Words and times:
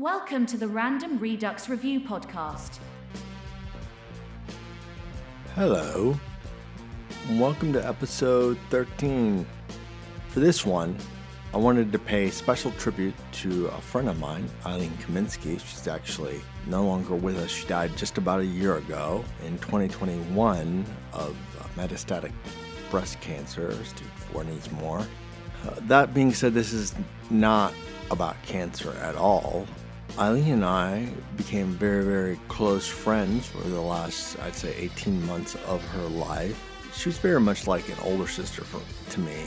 Welcome 0.00 0.46
to 0.46 0.56
the 0.56 0.68
Random 0.68 1.18
Redux 1.18 1.68
Review 1.68 1.98
Podcast. 1.98 2.78
Hello, 5.56 6.16
and 7.26 7.40
welcome 7.40 7.72
to 7.72 7.84
episode 7.84 8.56
13. 8.70 9.44
For 10.28 10.38
this 10.38 10.64
one, 10.64 10.96
I 11.52 11.56
wanted 11.56 11.90
to 11.90 11.98
pay 11.98 12.30
special 12.30 12.70
tribute 12.78 13.16
to 13.42 13.66
a 13.66 13.80
friend 13.80 14.08
of 14.08 14.20
mine, 14.20 14.48
Eileen 14.64 14.92
Kaminsky. 14.98 15.58
She's 15.58 15.88
actually 15.88 16.42
no 16.68 16.84
longer 16.84 17.16
with 17.16 17.36
us. 17.36 17.50
She 17.50 17.66
died 17.66 17.96
just 17.96 18.18
about 18.18 18.38
a 18.38 18.46
year 18.46 18.76
ago 18.76 19.24
in 19.44 19.58
2021 19.58 20.86
of 21.12 21.36
metastatic 21.76 22.30
breast 22.92 23.20
cancer, 23.20 23.72
stage 23.84 24.06
four 24.30 24.44
needs 24.44 24.70
more. 24.70 25.00
Uh, 25.66 25.74
that 25.88 26.14
being 26.14 26.32
said, 26.32 26.54
this 26.54 26.72
is 26.72 26.94
not 27.30 27.74
about 28.12 28.40
cancer 28.44 28.92
at 29.02 29.16
all. 29.16 29.66
Eileen 30.18 30.54
and 30.54 30.64
I 30.64 31.08
became 31.36 31.68
very, 31.68 32.04
very 32.04 32.40
close 32.48 32.88
friends 32.88 33.46
for 33.46 33.58
the 33.68 33.80
last, 33.80 34.36
I'd 34.40 34.56
say, 34.56 34.74
18 34.76 35.24
months 35.24 35.54
of 35.66 35.80
her 35.90 36.08
life. 36.08 36.60
She 36.92 37.08
was 37.08 37.18
very 37.18 37.40
much 37.40 37.68
like 37.68 37.88
an 37.88 37.94
older 38.02 38.26
sister 38.26 38.64
for, 38.64 38.80
to 39.12 39.20
me. 39.20 39.44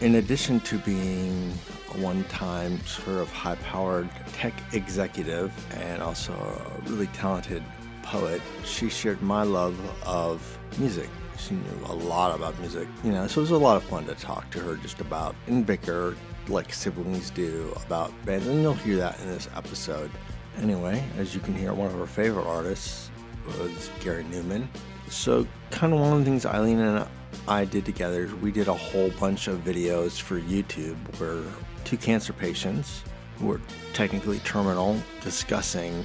In 0.00 0.14
addition 0.16 0.60
to 0.60 0.78
being 0.78 1.52
a 1.92 1.98
one 1.98 2.22
time 2.24 2.78
sort 2.86 3.18
of 3.18 3.32
high 3.32 3.56
powered 3.56 4.08
tech 4.32 4.54
executive 4.72 5.52
and 5.74 6.00
also 6.00 6.32
a 6.32 6.88
really 6.88 7.08
talented 7.08 7.64
poet, 8.04 8.40
she 8.64 8.88
shared 8.88 9.20
my 9.22 9.42
love 9.42 9.76
of 10.06 10.56
music. 10.78 11.08
She 11.36 11.54
knew 11.54 11.86
a 11.86 11.94
lot 11.94 12.32
about 12.32 12.56
music, 12.60 12.86
you 13.02 13.10
know, 13.10 13.26
so 13.26 13.40
it 13.40 13.42
was 13.42 13.50
a 13.50 13.58
lot 13.58 13.76
of 13.76 13.82
fun 13.82 14.06
to 14.06 14.14
talk 14.14 14.48
to 14.52 14.60
her 14.60 14.76
just 14.76 15.00
about 15.00 15.34
and 15.48 15.66
bicker 15.66 16.14
like 16.48 16.72
siblings 16.72 17.30
do 17.30 17.72
about 17.84 18.12
bands, 18.24 18.46
and 18.46 18.62
you'll 18.62 18.74
hear 18.74 18.96
that 18.96 19.18
in 19.20 19.26
this 19.26 19.48
episode. 19.54 20.10
Anyway, 20.58 21.02
as 21.18 21.34
you 21.34 21.40
can 21.40 21.54
hear, 21.54 21.72
one 21.72 21.86
of 21.86 21.98
her 21.98 22.06
favorite 22.06 22.46
artists 22.46 23.10
was 23.46 23.90
Gary 24.00 24.24
Numan. 24.24 24.66
So, 25.08 25.46
kind 25.70 25.92
of 25.92 26.00
one 26.00 26.12
of 26.12 26.18
the 26.20 26.24
things 26.24 26.46
Eileen 26.46 26.78
and 26.78 27.06
I 27.48 27.64
did 27.64 27.84
together, 27.84 28.24
is 28.24 28.34
we 28.34 28.50
did 28.52 28.68
a 28.68 28.74
whole 28.74 29.10
bunch 29.10 29.48
of 29.48 29.64
videos 29.64 30.20
for 30.20 30.40
YouTube 30.40 30.96
where 31.18 31.42
two 31.84 31.96
cancer 31.96 32.32
patients 32.32 33.02
who 33.38 33.46
were 33.46 33.60
technically 33.92 34.38
terminal 34.40 34.96
discussing 35.20 36.04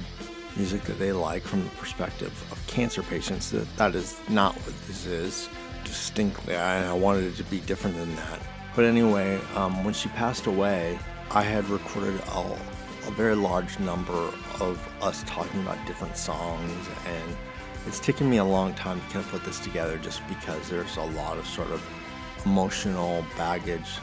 music 0.56 0.82
that 0.84 0.98
they 0.98 1.12
like 1.12 1.42
from 1.42 1.62
the 1.62 1.70
perspective 1.70 2.32
of 2.50 2.66
cancer 2.66 3.02
patients. 3.02 3.50
That 3.50 3.76
that 3.76 3.94
is 3.94 4.18
not 4.28 4.54
what 4.54 4.74
this 4.86 5.06
is. 5.06 5.48
Distinctly, 5.84 6.56
I, 6.56 6.90
I 6.90 6.92
wanted 6.92 7.24
it 7.24 7.36
to 7.36 7.44
be 7.44 7.60
different 7.60 7.96
than 7.96 8.14
that. 8.16 8.40
But 8.78 8.84
anyway, 8.84 9.40
um, 9.56 9.82
when 9.82 9.92
she 9.92 10.08
passed 10.10 10.46
away, 10.46 11.00
I 11.32 11.42
had 11.42 11.68
recorded 11.68 12.20
a, 12.28 12.38
a 13.08 13.10
very 13.10 13.34
large 13.34 13.76
number 13.80 14.32
of 14.60 14.78
us 15.02 15.24
talking 15.26 15.62
about 15.62 15.84
different 15.84 16.16
songs, 16.16 16.86
and 17.04 17.36
it's 17.88 17.98
taken 17.98 18.30
me 18.30 18.36
a 18.36 18.44
long 18.44 18.74
time 18.74 19.00
to 19.00 19.06
kind 19.08 19.24
of 19.24 19.32
put 19.32 19.44
this 19.44 19.58
together 19.58 19.98
just 19.98 20.22
because 20.28 20.70
there's 20.70 20.96
a 20.96 21.02
lot 21.02 21.38
of 21.38 21.46
sort 21.48 21.72
of 21.72 21.84
emotional 22.46 23.24
baggage. 23.36 23.98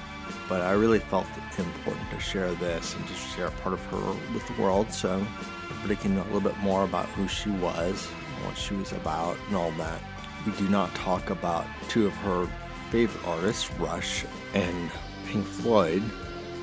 But 0.49 0.59
I 0.59 0.73
really 0.73 0.99
felt 0.99 1.25
important 1.57 2.09
to 2.11 2.19
share 2.19 2.53
this 2.55 2.95
and 2.95 3.07
just 3.07 3.33
share 3.33 3.47
a 3.47 3.51
part 3.51 3.75
of 3.75 3.85
her 3.85 4.33
with 4.33 4.45
the 4.45 4.61
world 4.61 4.91
so 4.91 5.25
everybody 5.69 5.95
can 5.95 6.15
know 6.15 6.23
a 6.23 6.31
little 6.33 6.41
bit 6.41 6.57
more 6.57 6.83
about 6.83 7.05
who 7.05 7.29
she 7.29 7.49
was, 7.49 8.07
what 8.43 8.57
she 8.57 8.73
was 8.73 8.91
about, 8.91 9.37
and 9.47 9.55
all 9.55 9.71
that. 9.77 10.01
We 10.45 10.51
do 10.51 10.67
not 10.67 10.93
talk 10.95 11.29
about 11.29 11.65
two 11.87 12.07
of 12.07 12.13
her 12.15 12.45
favorite 12.95 13.27
artists, 13.27 13.69
Rush 13.73 14.23
and 14.53 14.89
Pink 15.27 15.45
Floyd, 15.45 16.01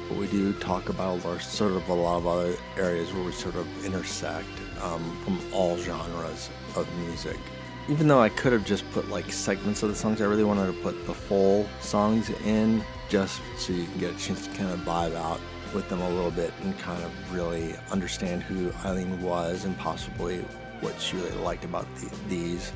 but 0.08 0.16
we 0.16 0.26
do 0.28 0.54
talk 0.54 0.88
about 0.88 1.22
our, 1.26 1.38
sort 1.38 1.72
of 1.72 1.86
a 1.90 1.92
lot 1.92 2.16
of 2.16 2.26
other 2.26 2.56
areas 2.78 3.12
where 3.12 3.22
we 3.22 3.32
sort 3.32 3.54
of 3.54 3.66
intersect 3.84 4.48
um, 4.80 5.14
from 5.24 5.38
all 5.52 5.76
genres 5.76 6.48
of 6.74 6.88
music. 7.00 7.36
Even 7.90 8.08
though 8.08 8.22
I 8.22 8.30
could 8.30 8.54
have 8.54 8.64
just 8.64 8.90
put 8.92 9.10
like 9.10 9.30
segments 9.30 9.82
of 9.82 9.90
the 9.90 9.94
songs, 9.94 10.22
I 10.22 10.24
really 10.24 10.42
wanted 10.42 10.68
to 10.68 10.80
put 10.80 11.06
the 11.06 11.12
full 11.12 11.68
songs 11.82 12.30
in 12.46 12.82
just 13.10 13.42
so 13.58 13.74
you 13.74 13.84
can 13.84 13.98
get 13.98 14.14
a 14.14 14.18
chance 14.18 14.46
to 14.46 14.54
kind 14.54 14.70
of 14.70 14.80
vibe 14.86 15.14
out 15.14 15.38
with 15.74 15.86
them 15.90 16.00
a 16.00 16.08
little 16.08 16.30
bit 16.30 16.54
and 16.62 16.78
kind 16.78 17.04
of 17.04 17.10
really 17.30 17.74
understand 17.90 18.42
who 18.42 18.72
Eileen 18.86 19.20
was 19.20 19.66
and 19.66 19.76
possibly 19.76 20.38
what 20.80 20.98
she 20.98 21.14
really 21.18 21.36
liked 21.42 21.66
about 21.66 21.86
the, 21.96 22.10
these. 22.30 22.72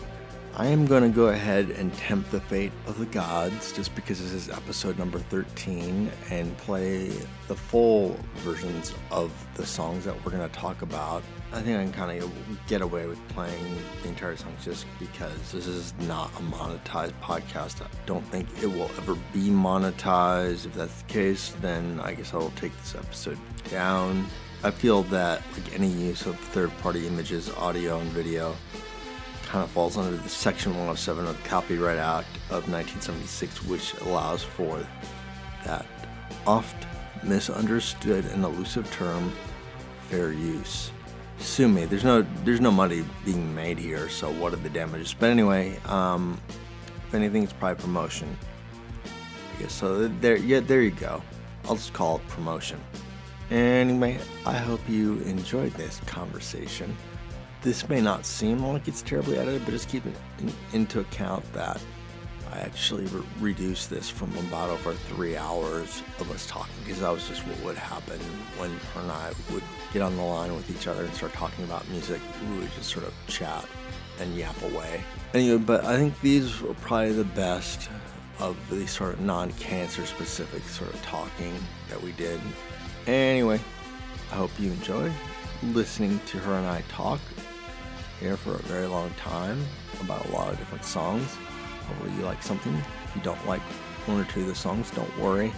I 0.58 0.68
am 0.68 0.86
going 0.86 1.02
to 1.02 1.10
go 1.10 1.26
ahead 1.26 1.68
and 1.68 1.92
tempt 1.92 2.30
the 2.30 2.40
fate 2.40 2.72
of 2.86 2.98
the 2.98 3.04
gods 3.04 3.72
just 3.72 3.94
because 3.94 4.22
this 4.22 4.32
is 4.32 4.48
episode 4.48 4.98
number 4.98 5.18
13 5.18 6.10
and 6.30 6.56
play 6.56 7.08
the 7.46 7.54
full 7.54 8.18
versions 8.36 8.94
of 9.10 9.30
the 9.56 9.66
songs 9.66 10.06
that 10.06 10.14
we're 10.24 10.30
going 10.30 10.48
to 10.48 10.56
talk 10.56 10.80
about. 10.80 11.22
I 11.52 11.60
think 11.60 11.78
I 11.78 11.82
can 11.82 11.92
kind 11.92 12.22
of 12.22 12.32
get 12.66 12.80
away 12.80 13.06
with 13.06 13.18
playing 13.28 13.76
the 14.02 14.08
entire 14.08 14.34
songs 14.34 14.64
just 14.64 14.86
because 14.98 15.52
this 15.52 15.66
is 15.66 15.92
not 16.00 16.30
a 16.36 16.42
monetized 16.44 17.20
podcast. 17.20 17.82
I 17.82 17.88
don't 18.06 18.26
think 18.28 18.48
it 18.62 18.68
will 18.68 18.90
ever 18.96 19.14
be 19.34 19.50
monetized. 19.50 20.64
If 20.64 20.72
that's 20.72 21.02
the 21.02 21.12
case, 21.12 21.54
then 21.60 22.00
I 22.02 22.14
guess 22.14 22.32
I 22.32 22.38
will 22.38 22.50
take 22.52 22.74
this 22.78 22.94
episode 22.94 23.38
down. 23.68 24.26
I 24.64 24.70
feel 24.70 25.02
that 25.04 25.42
like 25.52 25.74
any 25.74 25.88
use 25.88 26.24
of 26.24 26.40
third-party 26.40 27.06
images, 27.06 27.50
audio, 27.56 27.98
and 27.98 28.10
video 28.12 28.56
kind 29.56 29.64
of 29.64 29.70
falls 29.70 29.96
under 29.96 30.14
the 30.14 30.28
Section 30.28 30.72
107 30.72 31.26
of 31.26 31.42
the 31.42 31.48
Copyright 31.48 31.96
Act 31.96 32.28
of 32.50 32.68
1976, 32.70 33.64
which 33.64 33.94
allows 34.02 34.42
for 34.42 34.86
that 35.64 35.86
oft 36.46 36.86
misunderstood 37.22 38.26
and 38.26 38.44
elusive 38.44 38.90
term, 38.90 39.32
fair 40.10 40.30
use. 40.30 40.90
Sue 41.38 41.68
me. 41.68 41.86
There's 41.86 42.04
no 42.04 42.20
there's 42.44 42.60
no 42.60 42.70
money 42.70 43.02
being 43.24 43.54
made 43.54 43.78
here, 43.78 44.10
so 44.10 44.30
what 44.30 44.52
are 44.52 44.56
the 44.56 44.68
damages? 44.68 45.14
But 45.18 45.30
anyway, 45.30 45.78
um, 45.86 46.38
if 47.08 47.14
anything, 47.14 47.42
it's 47.42 47.54
probably 47.54 47.80
promotion. 47.82 48.36
I 49.06 49.62
guess 49.62 49.72
so. 49.72 50.06
There, 50.06 50.36
yeah, 50.36 50.60
there 50.60 50.82
you 50.82 50.90
go. 50.90 51.22
I'll 51.64 51.76
just 51.76 51.94
call 51.94 52.16
it 52.16 52.28
promotion. 52.28 52.78
Anyway, 53.50 54.18
I 54.44 54.52
hope 54.52 54.86
you 54.86 55.20
enjoyed 55.20 55.72
this 55.72 55.98
conversation 56.04 56.94
this 57.62 57.88
may 57.88 58.00
not 58.00 58.26
seem 58.26 58.64
like 58.64 58.88
it's 58.88 59.02
terribly 59.02 59.38
edited, 59.38 59.64
but 59.64 59.72
just 59.72 59.88
keep 59.88 60.04
in, 60.06 60.52
into 60.72 61.00
account 61.00 61.50
that 61.52 61.80
I 62.52 62.58
actually 62.60 63.06
re- 63.06 63.22
reduced 63.40 63.90
this 63.90 64.08
from 64.08 64.36
about 64.38 64.70
over 64.70 64.94
three 64.94 65.36
hours 65.36 66.02
of 66.20 66.30
us 66.30 66.46
talking 66.46 66.74
because 66.84 67.00
that 67.00 67.12
was 67.12 67.26
just 67.28 67.46
what 67.46 67.64
would 67.64 67.76
happen 67.76 68.18
when 68.56 68.70
her 68.70 69.00
and 69.00 69.10
I 69.10 69.32
would 69.52 69.64
get 69.92 70.02
on 70.02 70.16
the 70.16 70.22
line 70.22 70.54
with 70.54 70.70
each 70.70 70.86
other 70.86 71.04
and 71.04 71.12
start 71.14 71.32
talking 71.32 71.64
about 71.64 71.88
music. 71.88 72.20
We 72.50 72.58
would 72.60 72.72
just 72.72 72.90
sort 72.90 73.06
of 73.06 73.14
chat 73.26 73.66
and 74.20 74.34
yap 74.36 74.60
away. 74.62 75.02
Anyway, 75.34 75.58
but 75.58 75.84
I 75.84 75.96
think 75.96 76.18
these 76.20 76.60
were 76.60 76.74
probably 76.74 77.12
the 77.12 77.24
best 77.24 77.90
of 78.38 78.56
the 78.70 78.86
sort 78.86 79.14
of 79.14 79.20
non-cancer 79.20 80.06
specific 80.06 80.62
sort 80.64 80.92
of 80.92 81.02
talking 81.02 81.54
that 81.88 82.00
we 82.00 82.12
did. 82.12 82.40
Anyway, 83.06 83.60
I 84.30 84.34
hope 84.34 84.50
you 84.58 84.70
enjoy 84.70 85.10
listening 85.62 86.20
to 86.26 86.38
her 86.38 86.54
and 86.54 86.66
I 86.66 86.82
talk 86.88 87.20
here 88.21 88.37
for 88.37 88.54
a 88.54 88.62
very 88.62 88.87
long 88.87 89.10
time 89.10 89.62
about 90.00 90.25
a 90.27 90.31
lot 90.32 90.53
of 90.53 90.59
different 90.59 90.84
songs. 90.84 91.37
Hopefully, 91.87 92.12
you 92.16 92.22
like 92.25 92.43
something. 92.43 92.75
If 93.04 93.16
you 93.16 93.22
don't 93.22 93.47
like 93.47 93.62
one 94.06 94.21
or 94.21 94.25
two 94.25 94.41
of 94.41 94.47
the 94.47 94.54
songs, 94.54 94.91
don't 94.91 95.19
worry. 95.19 95.53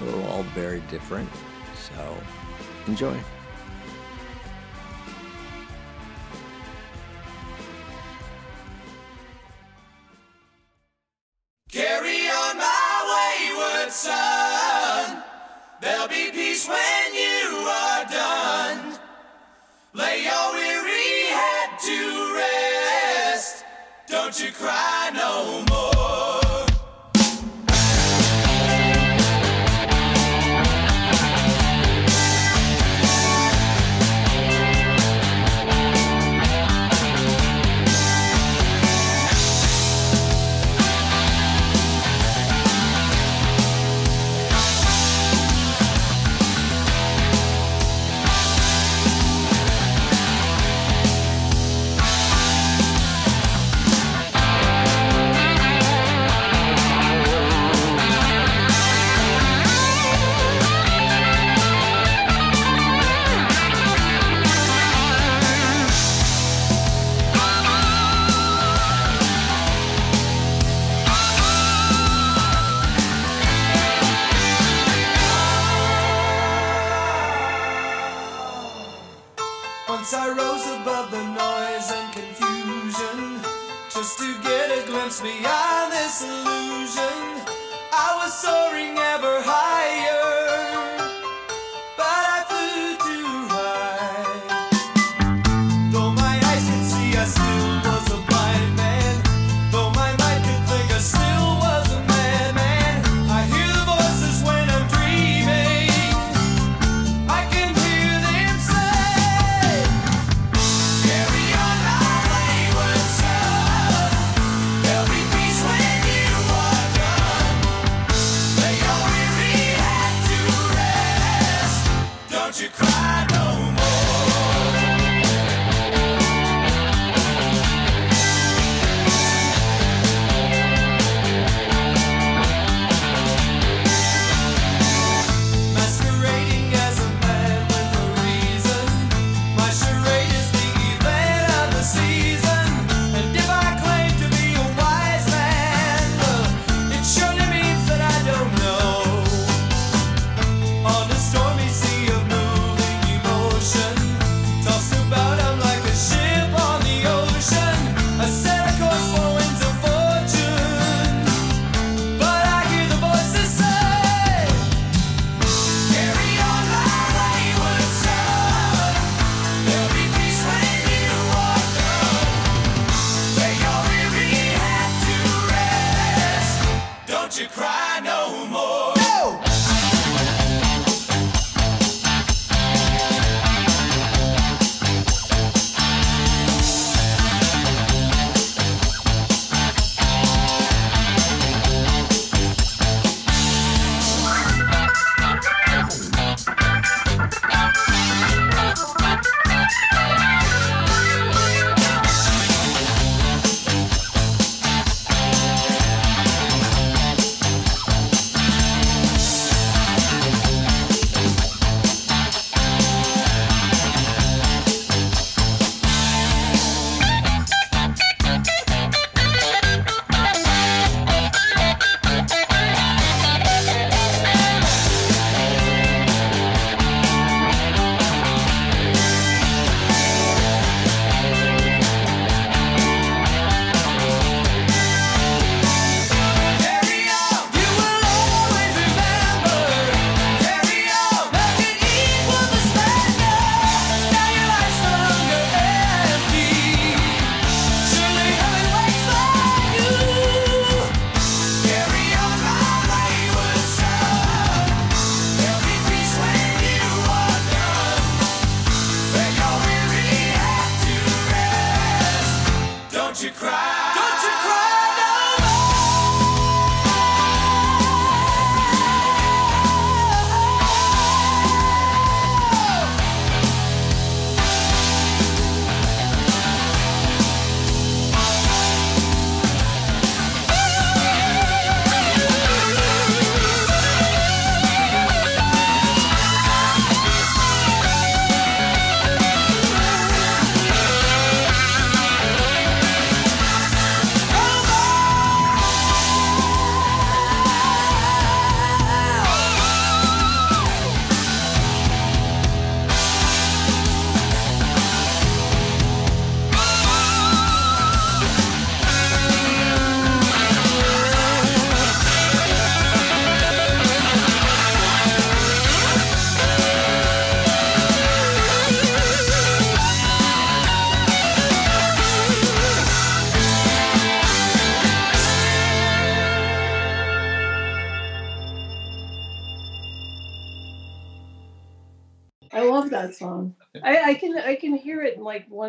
They're 0.00 0.28
all 0.30 0.42
very 0.54 0.80
different. 0.90 1.28
So, 1.74 2.16
enjoy. 2.86 3.18
Cry 24.58 25.10
no 25.14 25.60
more. 25.60 25.67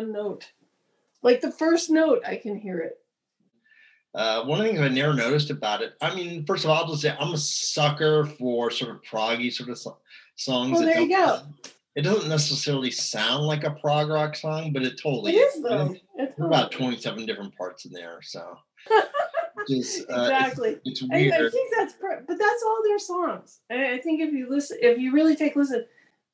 one 0.00 0.12
note. 0.12 0.50
Like 1.22 1.40
the 1.40 1.52
first 1.52 1.90
note, 1.90 2.22
I 2.26 2.36
can 2.36 2.56
hear 2.56 2.78
it. 2.78 2.98
Uh, 4.14 4.44
one 4.44 4.60
thing 4.60 4.78
I 4.78 4.88
never 4.88 5.14
noticed 5.14 5.50
about 5.50 5.82
it, 5.82 5.92
I 6.00 6.14
mean, 6.14 6.44
first 6.44 6.64
of 6.64 6.70
all, 6.70 6.82
I'll 6.82 6.90
just 6.90 7.02
say 7.02 7.14
I'm 7.18 7.32
a 7.32 7.38
sucker 7.38 8.26
for 8.26 8.70
sort 8.70 8.90
of 8.90 9.02
proggy 9.02 9.52
sort 9.52 9.68
of 9.68 9.78
so- 9.78 9.98
songs. 10.34 10.72
Well, 10.72 10.82
there 10.82 11.00
you 11.00 11.08
go. 11.08 11.42
It 11.94 12.02
doesn't 12.02 12.28
necessarily 12.28 12.90
sound 12.90 13.46
like 13.46 13.64
a 13.64 13.70
prog 13.70 14.08
rock 14.08 14.34
song, 14.34 14.72
but 14.72 14.82
it 14.82 14.98
totally 15.00 15.36
it 15.36 15.36
is. 15.36 15.62
Though. 15.62 15.94
It's 16.16 16.38
about 16.38 16.72
27 16.72 17.26
different 17.26 17.56
parts 17.56 17.84
in 17.84 17.92
there, 17.92 18.20
so. 18.22 18.58
Just, 19.68 20.10
uh, 20.10 20.22
exactly. 20.22 20.78
It's, 20.84 21.02
weird. 21.02 21.34
I, 21.34 21.46
I, 21.46 21.50
think 21.50 21.74
that's, 21.76 21.92
pr- 21.94 22.24
but 22.26 22.38
that's 22.38 22.62
all 22.64 22.82
their 22.84 22.98
songs. 22.98 23.60
I 23.70 23.98
think 23.98 24.20
if 24.22 24.32
you 24.32 24.48
listen, 24.48 24.78
if 24.80 24.98
you 24.98 25.12
really 25.12 25.36
take 25.36 25.54
listen, 25.54 25.84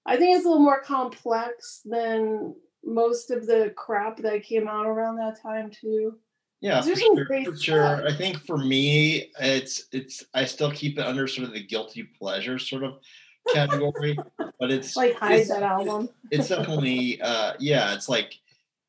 I 0.07 0.17
think 0.17 0.37
it's 0.37 0.45
a 0.45 0.49
little 0.49 0.63
more 0.63 0.81
complex 0.81 1.81
than 1.85 2.55
most 2.87 3.31
of 3.31 3.47
the 3.47 3.75
crap 3.77 4.17
that 4.19 4.45
came 4.45 4.69
out 4.69 4.87
around 4.87 5.17
that 5.17 5.41
time 5.41 5.71
too. 5.71 6.19
Yeah, 6.61 6.81
for 6.81 6.97
sure, 6.97 7.27
for 7.45 7.57
sure. 7.57 8.07
I 8.07 8.13
think 8.15 8.39
for 8.47 8.57
me, 8.57 9.31
it's 9.39 9.87
it's 9.93 10.25
I 10.33 10.47
still 10.47 10.71
keep 10.73 10.99
it 10.99 11.07
under 11.07 11.27
sort 11.27 11.49
of 11.49 11.53
the 11.53 11.63
guilty 11.63 12.05
pleasure 12.19 12.59
sort 12.59 12.85
of 12.85 12.99
category, 13.55 14.17
but 14.59 14.71
it's 14.71 14.97
like 14.97 15.17
hide 15.17 15.41
it's, 15.41 15.49
that 15.51 15.63
album. 15.63 16.09
it's 16.31 16.49
definitely 16.49 17.21
uh 17.21 17.53
yeah, 17.59 17.95
it's 17.95 18.09
like 18.09 18.33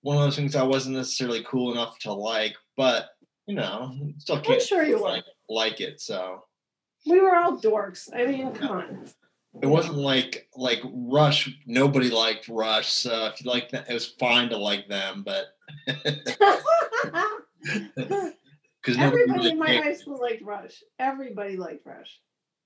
one 0.01 0.15
of 0.15 0.23
those 0.23 0.35
things 0.35 0.55
I 0.55 0.63
wasn't 0.63 0.95
necessarily 0.95 1.43
cool 1.43 1.73
enough 1.73 1.99
to 1.99 2.13
like, 2.13 2.55
but 2.77 3.09
you 3.47 3.55
know, 3.55 3.93
still 4.17 4.39
can't 4.39 4.61
I'm 4.61 4.65
sure 4.65 4.83
you 4.83 5.01
like, 5.01 5.25
like 5.49 5.81
it. 5.81 5.99
So 5.99 6.43
we 7.05 7.19
were 7.19 7.35
all 7.35 7.57
dorks. 7.57 8.09
I 8.15 8.25
mean, 8.25 8.47
yeah. 8.47 8.51
come 8.53 8.71
on 8.71 9.09
it 9.61 9.67
wasn't 9.67 9.97
like 9.97 10.47
like 10.55 10.79
Rush. 10.85 11.49
Nobody 11.65 12.09
liked 12.09 12.47
Rush, 12.47 12.91
so 12.91 13.25
if 13.27 13.43
you 13.43 13.49
like 13.49 13.69
that, 13.71 13.89
it 13.89 13.93
was 13.93 14.07
fine 14.19 14.49
to 14.49 14.57
like 14.57 14.87
them, 14.87 15.23
but 15.25 15.45
because 18.83 18.97
Everybody 18.97 19.49
in 19.49 19.59
my 19.59 19.75
high 19.77 19.93
school 19.93 20.19
liked 20.21 20.41
Rush. 20.43 20.83
Everybody 20.99 21.57
liked 21.57 21.85
Rush. 21.85 22.19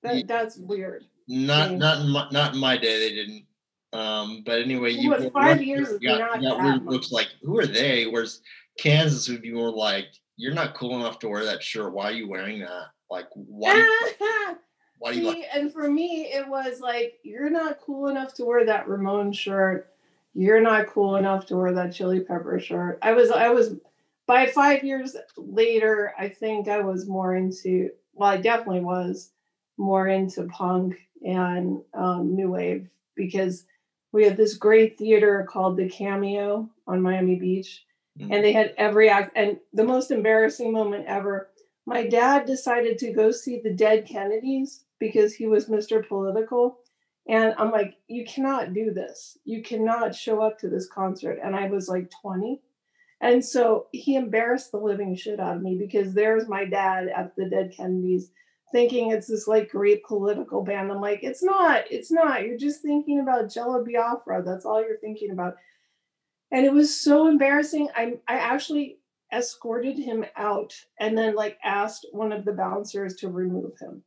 That 0.04 0.16
Ye- 0.18 0.24
that's 0.24 0.58
weird. 0.58 1.06
not 1.28 1.72
Yeah. 1.72 1.78
not 1.78 2.02
in 2.02 2.10
my, 2.10 2.28
not 2.32 2.54
in 2.54 2.60
my 2.60 2.78
day 2.78 3.00
they 3.00 3.16
didn't. 3.16 3.46
Um, 3.94 4.44
but 4.46 4.62
anyway, 4.62 4.92
you 4.92 5.10
What, 5.10 5.22
five 5.34 5.58
got- 5.58 5.66
years 5.66 5.90
you 6.00 6.10
got, 6.10 6.20
not 6.20 6.42
got 6.42 6.58
that 6.58 6.64
weird 6.64 6.86
looks 6.86 7.12
like 7.12 7.28
who 7.42 7.58
are 7.60 7.66
they? 7.68 8.06
Whereas 8.08 8.42
Kansas 8.80 9.28
would 9.30 9.42
be 9.42 9.52
more 9.52 9.72
like 9.72 10.08
you're 10.38 10.54
not 10.54 10.74
cool 10.76 10.96
enough 10.96 11.20
to 11.20 11.28
wear 11.30 11.44
that 11.46 11.62
shirt. 11.64 11.94
Why 11.94 12.06
are 12.06 12.12
you 12.14 12.28
wearing 12.28 12.60
that? 12.60 12.86
Like 13.10 13.28
why? 13.34 13.86
Why 15.02 15.14
do 15.14 15.20
you 15.20 15.28
like? 15.28 15.46
And 15.52 15.74
for 15.74 15.90
me, 15.90 16.26
it 16.32 16.48
was 16.48 16.80
like, 16.80 17.20
you're 17.24 17.50
not 17.50 17.82
cool 17.82 18.08
enough 18.08 18.36
to 18.36 18.46
wear 18.46 18.64
that 18.66 18.88
Ramon 18.88 19.34
shirt. 19.34 19.92
You're 20.36 20.62
not 20.62 20.86
cool 20.88 21.16
enough 21.16 21.48
to 21.48 21.58
wear 21.58 21.74
that 21.74 21.92
chili 21.94 22.20
pepper 22.20 22.60
shirt. 22.60 23.00
I 23.02 23.14
was, 23.14 23.32
I 23.32 23.50
was, 23.50 23.76
by 24.28 24.46
five 24.46 24.84
years 24.84 25.16
later, 25.36 26.14
I 26.20 26.30
think 26.30 26.68
I 26.68 26.82
was 26.82 27.08
more 27.08 27.36
into, 27.36 27.90
well, 28.14 28.30
I 28.30 28.38
definitely 28.38 28.82
was 28.82 29.32
more 29.78 30.08
into 30.08 30.44
punk 30.44 31.00
and 31.26 31.82
um, 31.96 32.36
new 32.36 32.52
wave 32.52 32.88
because 33.16 33.66
we 34.12 34.24
had 34.24 34.38
this 34.38 34.56
great 34.56 35.00
theater 35.00 35.48
called 35.50 35.78
the 35.78 35.90
Cameo 35.90 36.70
on 36.86 37.02
Miami 37.02 37.36
Beach, 37.36 37.86
Mhm. 38.20 38.34
and 38.34 38.44
they 38.44 38.52
had 38.52 38.74
every 38.78 39.10
act. 39.10 39.32
And 39.36 39.58
the 39.74 39.86
most 39.86 40.12
embarrassing 40.12 40.72
moment 40.72 41.06
ever 41.08 41.48
my 41.86 42.06
dad 42.06 42.46
decided 42.46 43.00
to 43.00 43.12
go 43.12 43.32
see 43.32 43.60
the 43.60 43.74
dead 43.74 44.06
Kennedys 44.06 44.84
because 45.02 45.34
he 45.34 45.48
was 45.48 45.66
Mr. 45.66 46.08
Political. 46.08 46.78
And 47.28 47.54
I'm 47.58 47.72
like, 47.72 47.96
you 48.08 48.24
cannot 48.24 48.74
do 48.74 48.94
this. 48.94 49.38
You 49.44 49.62
cannot 49.62 50.16
show 50.16 50.42
up 50.42 50.60
to 50.60 50.70
this 50.70 50.88
concert. 50.88 51.40
And 51.44 51.56
I 51.56 51.68
was 51.68 51.90
like 51.90 52.10
20. 52.22 52.62
And 53.20 53.44
so 53.44 53.88
he 53.92 54.16
embarrassed 54.16 54.72
the 54.72 54.78
living 54.78 55.16
shit 55.16 55.40
out 55.40 55.58
of 55.58 55.62
me 55.62 55.78
because 55.78 56.14
there's 56.14 56.48
my 56.48 56.66
dad 56.66 57.08
at 57.10 57.36
the 57.36 57.50
dead 57.50 57.74
Kennedys 57.76 58.32
thinking 58.72 59.12
it's 59.12 59.28
this 59.28 59.48
like 59.48 59.70
great 59.70 60.04
political 60.06 60.64
band. 60.64 60.92
I'm 60.92 61.02
like, 61.02 61.20
it's 61.24 61.44
not, 61.44 61.84
it's 61.92 62.12
not. 62.12 62.46
You're 62.46 62.58
just 62.58 62.82
thinking 62.82 63.20
about 63.20 63.52
Jello 63.52 63.84
Biafra. 63.84 64.44
That's 64.44 64.66
all 64.66 64.82
you're 64.82 64.98
thinking 64.98 65.32
about. 65.32 65.56
And 66.52 66.66
it 66.66 66.74
was 66.74 67.00
so 67.00 67.28
embarrassing. 67.28 67.90
I 67.96 68.14
I 68.28 68.38
actually 68.38 68.98
escorted 69.34 69.98
him 69.98 70.26
out 70.36 70.74
and 71.00 71.18
then 71.18 71.36
like 71.36 71.58
asked 71.64 72.06
one 72.12 72.32
of 72.32 72.44
the 72.44 72.52
bouncers 72.52 73.16
to 73.18 73.30
remove 73.30 73.74
him. 73.80 74.04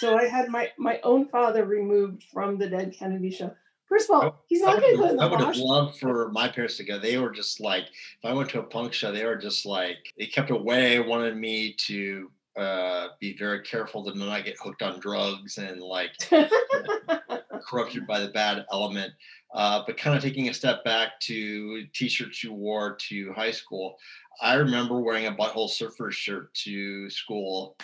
So 0.00 0.16
I 0.16 0.24
had 0.24 0.48
my 0.48 0.70
my 0.78 0.98
own 1.02 1.28
father 1.28 1.66
removed 1.66 2.24
from 2.32 2.56
the 2.56 2.68
Dead 2.68 2.94
Kennedy 2.98 3.30
show. 3.30 3.54
First 3.86 4.08
of 4.08 4.16
all, 4.16 4.44
he's 4.48 4.62
not 4.62 4.80
going 4.80 4.92
to 4.92 5.02
go 5.02 5.08
in 5.08 5.20
I 5.20 5.26
would 5.26 5.40
have 5.40 5.56
loved 5.56 5.98
for 5.98 6.30
my 6.30 6.48
parents 6.48 6.76
to 6.78 6.84
go. 6.84 6.98
They 6.98 7.18
were 7.18 7.30
just 7.30 7.60
like, 7.60 7.84
if 7.84 8.24
I 8.24 8.32
went 8.32 8.48
to 8.50 8.60
a 8.60 8.62
punk 8.62 8.92
show, 8.92 9.10
they 9.10 9.24
were 9.24 9.36
just 9.36 9.66
like, 9.66 9.96
they 10.16 10.26
kept 10.26 10.50
away, 10.50 11.00
wanted 11.00 11.36
me 11.36 11.74
to 11.86 12.30
uh, 12.56 13.08
be 13.18 13.36
very 13.36 13.62
careful 13.62 14.04
to 14.04 14.16
not 14.16 14.44
get 14.44 14.56
hooked 14.62 14.82
on 14.82 15.00
drugs 15.00 15.58
and 15.58 15.82
like 15.82 16.12
corrupted 17.68 18.06
by 18.06 18.20
the 18.20 18.28
bad 18.28 18.64
element. 18.72 19.12
Uh, 19.52 19.82
but 19.84 19.96
kind 19.96 20.16
of 20.16 20.22
taking 20.22 20.48
a 20.48 20.54
step 20.54 20.84
back 20.84 21.18
to 21.20 21.84
t-shirts 21.92 22.44
you 22.44 22.52
wore 22.52 22.94
to 23.08 23.32
high 23.32 23.50
school. 23.50 23.96
I 24.40 24.54
remember 24.54 25.00
wearing 25.00 25.26
a 25.26 25.32
butthole 25.32 25.68
surfer 25.68 26.12
shirt 26.12 26.54
to 26.54 27.10
school. 27.10 27.76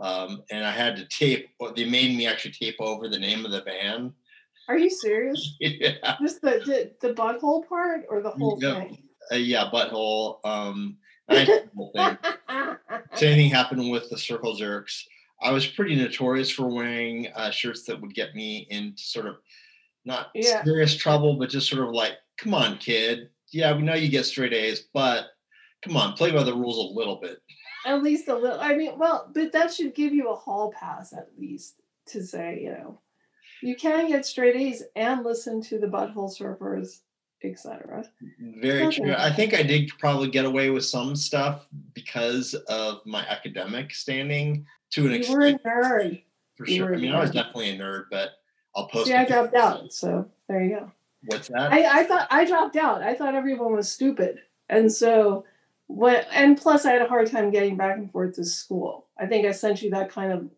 Um, 0.00 0.42
and 0.50 0.64
I 0.64 0.70
had 0.70 0.96
to 0.96 1.06
tape, 1.06 1.48
they 1.76 1.84
made 1.84 2.16
me 2.16 2.26
actually 2.26 2.52
tape 2.52 2.76
over 2.80 3.08
the 3.08 3.18
name 3.18 3.44
of 3.44 3.50
the 3.52 3.60
band. 3.60 4.12
Are 4.68 4.78
you 4.78 4.88
serious? 4.90 5.56
yeah. 5.60 6.16
Just 6.20 6.40
the, 6.42 6.62
the 7.00 7.08
the 7.08 7.14
butthole 7.14 7.66
part 7.68 8.02
or 8.08 8.22
the 8.22 8.30
whole 8.30 8.58
Yeah. 8.60 8.74
thing? 8.80 8.98
uh, 9.32 9.36
yeah, 9.36 9.68
butthole. 9.72 10.38
Um, 10.44 10.96
I 11.28 11.38
had 11.40 11.48
the 11.48 11.70
whole 11.76 11.92
thing. 11.94 12.18
Same 13.14 13.36
thing 13.36 13.50
happened 13.50 13.90
with 13.90 14.08
the 14.10 14.18
circle 14.18 14.54
jerks. 14.54 15.06
I 15.42 15.52
was 15.52 15.66
pretty 15.66 15.96
notorious 15.96 16.50
for 16.50 16.68
wearing 16.68 17.28
uh, 17.34 17.50
shirts 17.50 17.84
that 17.84 18.00
would 18.00 18.14
get 18.14 18.34
me 18.34 18.66
into 18.70 19.02
sort 19.02 19.26
of 19.26 19.36
not 20.04 20.28
Yeah. 20.34 20.62
serious 20.64 20.96
trouble, 20.96 21.36
but 21.36 21.50
just 21.50 21.68
sort 21.68 21.86
of 21.86 21.92
like, 21.94 22.12
come 22.38 22.54
on, 22.54 22.78
kid. 22.78 23.30
Yeah, 23.52 23.74
we 23.76 23.82
know 23.82 23.94
you 23.94 24.08
get 24.08 24.24
straight 24.26 24.52
A's, 24.52 24.82
but 24.94 25.26
come 25.82 25.96
on, 25.96 26.12
play 26.12 26.30
by 26.30 26.42
the 26.44 26.54
rules 26.54 26.78
a 26.78 26.94
little 26.94 27.16
bit. 27.16 27.38
At 27.86 28.02
least 28.02 28.28
a 28.28 28.34
little. 28.34 28.60
I 28.60 28.74
mean, 28.74 28.98
well, 28.98 29.30
but 29.34 29.52
that 29.52 29.72
should 29.72 29.94
give 29.94 30.12
you 30.12 30.28
a 30.30 30.34
hall 30.34 30.72
pass 30.78 31.12
at 31.12 31.28
least 31.38 31.76
to 32.06 32.22
say, 32.24 32.60
you 32.62 32.70
know, 32.70 33.00
you 33.62 33.76
can 33.76 34.08
get 34.08 34.26
straight 34.26 34.56
A's 34.56 34.82
and 34.96 35.24
listen 35.24 35.60
to 35.62 35.78
the 35.78 35.86
butthole 35.86 36.34
surfers, 36.34 37.00
etc. 37.44 38.04
Very 38.38 38.86
Okay. 38.86 38.96
true. 39.02 39.14
I 39.16 39.32
think 39.32 39.54
I 39.54 39.62
did 39.62 39.90
probably 39.98 40.30
get 40.30 40.44
away 40.44 40.70
with 40.70 40.84
some 40.84 41.14
stuff 41.16 41.68
because 41.94 42.54
of 42.68 43.04
my 43.06 43.26
academic 43.28 43.92
standing 43.94 44.66
to 44.90 45.06
an 45.06 45.22
You 45.22 45.32
were 45.32 45.40
a 45.42 45.48
extent, 45.50 45.62
nerd. 45.64 46.22
for 46.56 46.66
you 46.66 46.76
sure. 46.76 46.94
I 46.94 46.98
mean, 46.98 47.12
I 47.12 47.20
was 47.20 47.30
definitely 47.30 47.70
a 47.70 47.78
nerd, 47.78 48.04
but 48.10 48.30
I'll 48.74 48.88
post. 48.88 49.06
See, 49.06 49.14
I 49.14 49.24
dropped 49.24 49.54
out, 49.54 49.92
so 49.92 50.28
there 50.48 50.62
you 50.62 50.70
go. 50.76 50.92
What's 51.26 51.48
that? 51.48 51.70
I, 51.72 52.00
I 52.00 52.04
thought 52.04 52.28
I 52.30 52.44
dropped 52.46 52.76
out. 52.76 53.02
I 53.02 53.14
thought 53.14 53.34
everyone 53.34 53.74
was 53.74 53.90
stupid, 53.92 54.40
and 54.68 54.90
so 54.90 55.44
what? 55.90 56.28
And 56.32 56.56
plus, 56.56 56.86
I 56.86 56.92
had 56.92 57.02
a 57.02 57.08
hard 57.08 57.30
time 57.30 57.50
getting 57.50 57.76
back 57.76 57.96
and 57.98 58.10
forth 58.10 58.36
to 58.36 58.44
school. 58.44 59.08
I 59.18 59.26
think 59.26 59.44
I 59.46 59.50
sent 59.50 59.82
you 59.82 59.90
that 59.90 60.10
kind 60.10 60.32
of 60.32 60.48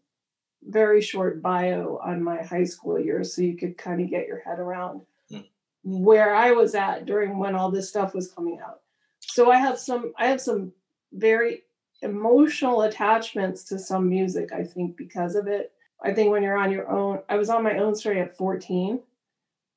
very 0.63 1.01
short 1.01 1.41
bio 1.43 1.99
on 2.05 2.23
my 2.23 2.43
high 2.43 2.65
school 2.65 3.01
years, 3.01 3.35
so 3.35 3.43
you 3.43 3.57
could 3.57 3.79
kind 3.79 4.01
of 4.03 4.11
get 4.11 4.27
your 4.27 4.41
head 4.41 4.59
around 4.59 5.01
Hmm. 5.31 5.41
where 5.85 6.35
I 6.35 6.53
was 6.53 6.75
at 6.75 7.07
during 7.07 7.39
when 7.39 7.55
all 7.55 7.71
this 7.71 7.89
stuff 7.89 8.15
was 8.15 8.31
coming 8.31 8.61
out. 8.61 8.81
So 9.21 9.51
I 9.51 9.57
have 9.57 9.79
some. 9.79 10.13
I 10.19 10.27
have 10.27 10.41
some 10.41 10.73
very 11.13 11.63
emotional 12.03 12.83
attachments 12.83 13.65
to 13.65 13.79
some 13.79 14.09
music. 14.09 14.53
I 14.53 14.65
think 14.65 14.97
because 14.97 15.35
of 15.35 15.47
it. 15.47 15.73
I 16.05 16.13
think 16.13 16.31
when 16.31 16.43
you're 16.43 16.59
on 16.59 16.73
your 16.73 16.89
own, 16.91 17.21
I 17.29 17.37
was 17.37 17.49
on 17.49 17.63
my 17.63 17.79
own 17.79 17.95
story 17.95 18.21
at 18.21 18.37
14 18.37 19.01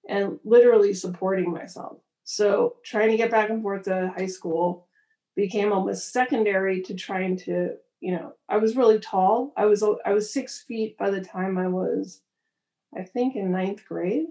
and 0.10 0.40
literally 0.44 0.94
supporting 0.94 1.52
myself. 1.52 1.98
So 2.24 2.78
trying 2.84 3.12
to 3.12 3.18
get 3.18 3.30
back 3.30 3.52
and 3.52 3.62
forth 3.62 3.84
to 3.84 4.12
high 4.18 4.26
school 4.26 4.85
became 5.36 5.72
almost 5.72 6.12
secondary 6.12 6.82
to 6.84 6.94
trying 6.94 7.38
to, 7.38 7.76
you 8.00 8.12
know, 8.14 8.34
I 8.48 8.58
was 8.58 8.76
really 8.76 9.00
tall. 9.00 9.54
I 9.58 9.66
was 9.66 9.84
I 10.06 10.14
was 10.14 10.32
six 10.32 10.62
feet 10.62 10.98
by 10.98 11.10
the 11.10 11.22
time 11.22 11.58
I 11.58 11.68
was, 11.68 12.22
I 12.96 13.04
think, 13.04 13.36
in 13.36 13.52
ninth 13.52 13.86
grade. 13.86 14.28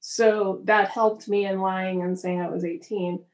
So 0.00 0.60
that 0.64 0.90
helped 0.90 1.28
me 1.28 1.46
in 1.46 1.60
lying 1.60 2.02
and 2.02 2.18
saying 2.18 2.40
I 2.40 2.50
was 2.50 2.64
18. 2.64 3.24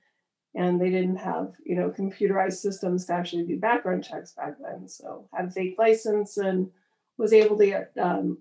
And 0.54 0.80
they 0.80 0.90
didn't 0.90 1.16
have, 1.16 1.52
you 1.64 1.76
know, 1.76 1.90
computerized 1.90 2.54
systems 2.54 3.06
to 3.06 3.14
actually 3.14 3.44
do 3.44 3.58
background 3.58 4.04
checks 4.04 4.32
back 4.32 4.54
then. 4.60 4.88
So 4.88 5.28
had 5.32 5.46
a 5.46 5.50
fake 5.50 5.76
license 5.78 6.36
and 6.36 6.70
was 7.16 7.32
able 7.32 7.58
to 7.58 7.66
get 7.66 7.92
um, 8.00 8.38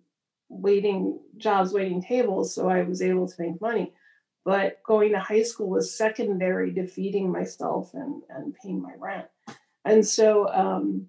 waiting 0.50 1.20
jobs, 1.38 1.74
waiting 1.74 2.02
tables, 2.02 2.54
so 2.54 2.70
I 2.70 2.84
was 2.84 3.02
able 3.02 3.28
to 3.28 3.42
make 3.42 3.60
money. 3.62 3.94
But 4.48 4.82
going 4.84 5.12
to 5.12 5.20
high 5.20 5.44
school 5.44 5.68
was 5.68 5.94
secondary 5.94 6.74
to 6.76 6.88
feeding 6.88 7.30
myself 7.30 7.94
and, 7.94 8.24
and 8.30 8.56
paying 8.56 8.82
my 8.82 8.94
rent. 8.98 9.28
And 9.84 10.08
so 10.08 10.48
um, 10.54 11.08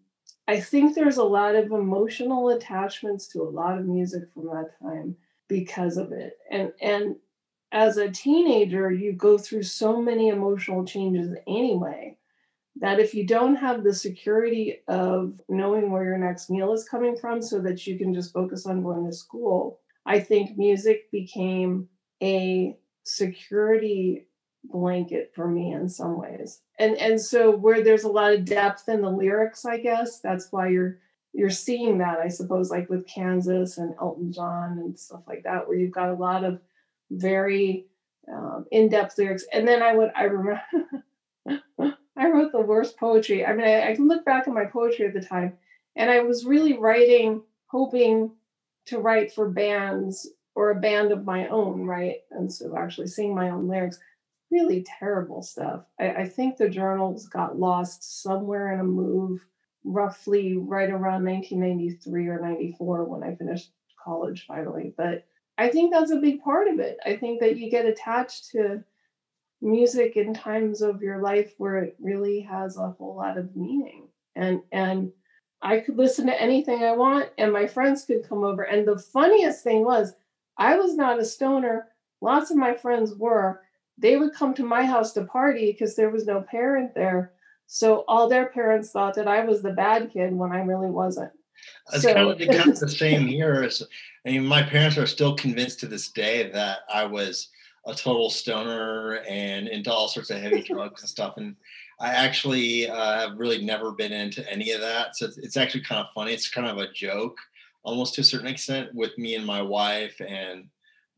I 0.49 0.59
think 0.59 0.97
there's 0.97 1.19
a 1.19 1.23
lot 1.23 1.55
of 1.55 1.71
emotional 1.71 2.49
attachments 2.49 3.29
to 3.29 3.43
a 3.43 3.55
lot 3.61 3.79
of 3.79 3.87
music 3.87 4.25
from 4.35 4.47
that 4.47 4.71
time 4.83 5.15
because 5.47 5.99
of 5.99 6.11
it. 6.11 6.37
And 6.51 6.73
and 6.83 7.15
as 7.71 7.97
a 7.97 8.11
teenager, 8.11 8.91
you 8.91 9.13
go 9.13 9.39
through 9.39 9.63
so 9.63 10.03
many 10.03 10.31
emotional 10.31 10.85
changes 10.85 11.33
anyway 11.47 12.17
that 12.81 12.99
if 12.99 13.15
you 13.15 13.25
don't 13.25 13.55
have 13.55 13.85
the 13.85 13.95
security 13.95 14.79
of 14.89 15.39
knowing 15.49 15.93
where 15.93 16.03
your 16.03 16.19
next 16.19 16.51
meal 16.51 16.73
is 16.73 16.89
coming 16.89 17.17
from 17.17 17.41
so 17.41 17.61
that 17.61 17.87
you 17.87 17.97
can 17.97 18.13
just 18.13 18.33
focus 18.33 18.67
on 18.67 18.83
going 18.83 19.07
to 19.07 19.13
school, 19.13 19.79
I 20.07 20.19
think 20.19 20.59
music 20.59 21.09
became 21.13 21.89
a 22.21 22.77
security 23.09 24.27
blanket 24.65 25.33
for 25.35 25.49
me 25.49 25.73
in 25.73 25.89
some 25.89 26.19
ways. 26.19 26.61
And 26.79 26.97
and 26.97 27.21
so 27.21 27.51
where 27.51 27.83
there's 27.83 28.05
a 28.05 28.09
lot 28.09 28.33
of 28.33 28.45
depth 28.45 28.89
in 28.89 29.03
the 29.03 29.11
lyrics, 29.11 29.65
I 29.65 29.79
guess, 29.79 30.21
that's 30.21 30.49
why 30.51 30.69
you're 30.69 30.99
you're 31.33 31.51
seeing 31.51 31.99
that, 31.99 32.19
I 32.19 32.29
suppose, 32.29 32.71
like 32.71 32.89
with 32.89 33.07
Kansas 33.07 33.79
and 33.79 33.95
Elton 34.01 34.33
John 34.33 34.79
and 34.79 34.99
stuff 34.99 35.23
like 35.27 35.43
that, 35.45 35.67
where 35.67 35.77
you've 35.77 35.93
got 35.93 36.11
a 36.11 36.15
lot 36.15 36.45
of 36.45 36.61
very 37.11 37.87
um, 38.33 38.67
in-depth 38.71 39.17
lyrics. 39.19 39.45
And 39.53 39.67
then 39.67 39.83
I 39.83 39.95
would 39.95 40.11
I 40.15 40.25
remember 40.25 40.61
I 42.17 42.29
wrote 42.29 42.53
the 42.53 42.61
worst 42.61 42.99
poetry. 42.99 43.47
I 43.47 43.53
mean, 43.55 43.67
I, 43.67 43.91
I 43.91 43.95
can 43.95 44.09
look 44.09 44.25
back 44.25 44.49
at 44.49 44.55
my 44.55 44.65
poetry 44.65 45.07
at 45.07 45.15
the 45.15 45.23
time, 45.23 45.57
and 45.97 46.11
I 46.11 46.21
was 46.21 46.45
really 46.45 46.77
writing, 46.77 47.43
hoping 47.67 48.33
to 48.87 48.99
write 48.99 49.33
for 49.33 49.49
bands 49.49 50.27
or 50.59 50.73
a 50.73 50.81
band 50.81 51.13
of 51.13 51.25
my 51.25 51.47
own, 51.47 51.85
right? 51.85 52.17
And 52.33 52.53
so 52.53 52.77
actually 52.77 53.07
sing 53.07 53.33
my 53.33 53.51
own 53.51 53.69
lyrics, 53.69 54.01
really 54.51 54.85
terrible 54.99 55.41
stuff. 55.41 55.85
I, 56.01 56.09
I 56.11 56.29
think 56.29 56.57
the 56.57 56.69
journals 56.69 57.29
got 57.29 57.61
lost 57.61 58.23
somewhere 58.25 58.73
in 58.73 58.81
a 58.81 58.85
move, 58.85 59.47
roughly 59.85 60.57
right 60.57 60.91
around 60.91 61.25
1993 61.25 62.27
or 62.27 62.41
94 62.41 63.05
when 63.05 63.23
I 63.23 63.37
finished 63.37 63.71
college 64.05 64.47
finally. 64.49 64.95
But 64.97 65.27
I 65.59 65.69
think 65.69 65.93
that's 65.93 66.11
a 66.11 66.17
big 66.17 66.43
part 66.43 66.67
of 66.67 66.81
it. 66.81 66.99
I 67.07 67.15
think 67.15 67.39
that 67.39 67.57
you 67.57 67.71
get 67.71 67.87
attached 67.87 68.51
to 68.51 68.83
music 69.63 70.17
in 70.17 70.35
times 70.35 70.83
of 70.83 71.03
your 71.03 71.23
life 71.23 71.55
where 71.59 71.77
it 71.77 71.95
really 72.01 72.41
has 72.41 72.77
a 72.77 72.97
whole 72.99 73.15
lot 73.15 73.39
of 73.39 73.55
meaning. 73.55 74.09
And 74.35 74.63
and 74.73 75.13
I 75.63 75.79
could 75.79 75.97
listen 75.97 76.27
to 76.27 76.43
anything 76.43 76.83
I 76.83 76.97
want 76.97 77.29
and 77.39 77.53
my 77.53 77.69
friends 77.69 78.05
could 78.05 78.29
come 78.29 78.43
over. 78.43 78.65
And 78.65 78.89
the 78.89 78.99
funniest 78.99 79.63
thing 79.63 79.85
was 79.85 80.15
I 80.59 80.77
was 80.77 80.95
not 80.95 81.21
a 81.21 81.25
stoner. 81.25 81.89
Lots 82.21 82.51
of 82.51 82.57
my 82.57 82.75
friends 82.75 83.15
were. 83.15 83.63
They 83.97 84.17
would 84.17 84.35
come 84.35 84.55
to 84.55 84.65
my 84.65 84.85
house 84.85 85.13
to 85.15 85.25
party 85.25 85.73
because 85.73 85.97
there 85.97 86.11
was 86.11 86.27
no 86.27 86.43
parent 86.43 86.95
there. 86.95 87.33
So 87.67 88.05
all 88.09 88.29
their 88.29 88.47
parents 88.47 88.91
thought 88.91 89.15
that 89.15 89.29
I 89.29 89.45
was 89.45 89.63
the 89.63 89.73
bad 89.73 90.11
kid 90.13 90.33
when 90.35 90.53
I 90.53 90.63
really 90.63 90.91
wasn't. 90.91 91.33
It's 91.93 92.03
So- 92.03 92.15
kind 92.15 92.31
of, 92.31 92.39
kind 92.39 92.71
of 92.71 92.81
the 92.81 92.89
same 93.05 93.27
here. 93.27 93.69
I 94.27 94.31
mean, 94.31 94.47
my 94.47 94.63
parents 94.63 94.99
are 94.99 95.07
still 95.07 95.35
convinced 95.35 95.81
to 95.81 95.87
this 95.87 96.09
day 96.11 96.51
that 96.51 96.81
I 96.93 97.05
was 97.05 97.49
a 97.87 97.95
total 97.95 98.31
stoner 98.31 99.19
and 99.29 99.69
into 99.69 99.93
all 99.93 100.09
sorts 100.09 100.31
of 100.31 100.41
heavy 100.41 100.63
drugs 100.69 101.03
and 101.03 101.09
stuff. 101.09 101.35
And 101.37 101.57
I 102.01 102.09
actually 102.09 102.89
uh, 102.89 103.21
have 103.29 103.39
really 103.39 103.65
never 103.65 103.93
been 103.93 104.13
into 104.13 104.49
any 104.51 104.71
of 104.73 104.81
that. 104.81 105.17
So 105.17 105.27
it's, 105.27 105.39
it's 105.39 105.57
actually 105.57 105.83
kind 105.83 106.01
of 106.01 106.13
funny. 106.15 106.33
It's 106.33 106.49
kind 106.49 106.69
of 106.69 106.79
a 106.79 106.93
joke, 106.93 107.39
almost 107.89 108.15
to 108.15 108.21
a 108.21 108.25
certain 108.25 108.47
extent, 108.47 108.95
with 108.95 109.17
me 109.17 109.35
and 109.35 109.47
my 109.47 109.63
wife 109.63 110.21
and 110.21 110.67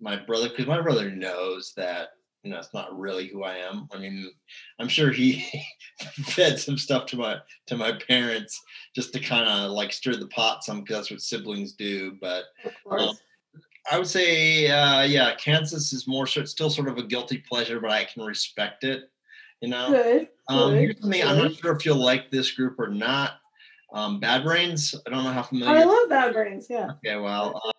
my 0.01 0.17
brother, 0.17 0.49
because 0.49 0.67
my 0.67 0.81
brother 0.81 1.11
knows 1.11 1.73
that 1.77 2.11
you 2.45 2.51
know 2.51 2.59
it's 2.59 2.73
not 2.73 2.99
really 2.99 3.27
who 3.27 3.43
I 3.43 3.57
am. 3.57 3.89
I 3.93 3.99
mean, 3.99 4.31
I'm 4.79 4.89
sure 4.89 5.11
he 5.11 5.45
fed 6.25 6.59
some 6.59 6.79
stuff 6.79 7.07
to 7.07 7.17
my 7.17 7.39
to 7.67 7.77
my 7.77 7.93
parents 8.09 8.61
just 8.95 9.13
to 9.15 9.21
kind 9.21 9.49
of 9.49 9.73
like 9.73 9.93
stir 9.93 10.15
the 10.15 10.29
pot 10.29 10.65
some 10.65 10.81
because 10.81 10.97
that's 10.97 11.11
what 11.11 11.21
siblings 11.21 11.73
do. 11.73 12.17
But 12.21 12.45
course. 12.85 13.21
I 13.91 13.99
would 13.99 14.07
say, 14.07 14.69
uh, 14.69 15.03
yeah, 15.03 15.35
Kansas 15.35 15.93
is 15.93 16.07
more 16.07 16.27
sort 16.27 16.49
still 16.49 16.71
sort 16.71 16.89
of 16.89 16.99
a 16.99 17.03
guilty 17.03 17.39
pleasure, 17.39 17.81
but 17.81 17.91
I 17.91 18.05
can 18.05 18.23
respect 18.23 18.85
it. 18.85 19.11
You 19.61 19.69
know, 19.69 19.91
good. 19.91 20.29
um, 20.49 20.71
good, 20.71 20.81
here's 20.81 21.01
something 21.01 21.23
I'm 21.23 21.39
not 21.39 21.55
sure 21.55 21.73
if 21.73 21.85
you'll 21.85 21.97
like 21.97 22.31
this 22.31 22.53
group 22.53 22.79
or 22.79 22.89
not. 22.89 23.40
Um, 23.93 24.21
Bad 24.21 24.45
Brains. 24.45 24.95
I 25.07 25.11
don't 25.11 25.25
know 25.25 25.33
how 25.33 25.43
familiar. 25.43 25.81
I 25.81 25.85
love 25.85 26.09
Bad 26.09 26.33
Brains, 26.33 26.69
yeah. 26.71 26.93
okay, 27.05 27.17
well, 27.17 27.70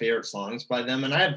favorite 0.00 0.26
songs 0.26 0.64
by 0.64 0.82
them, 0.82 1.04
and 1.04 1.14
I 1.14 1.20
have 1.20 1.34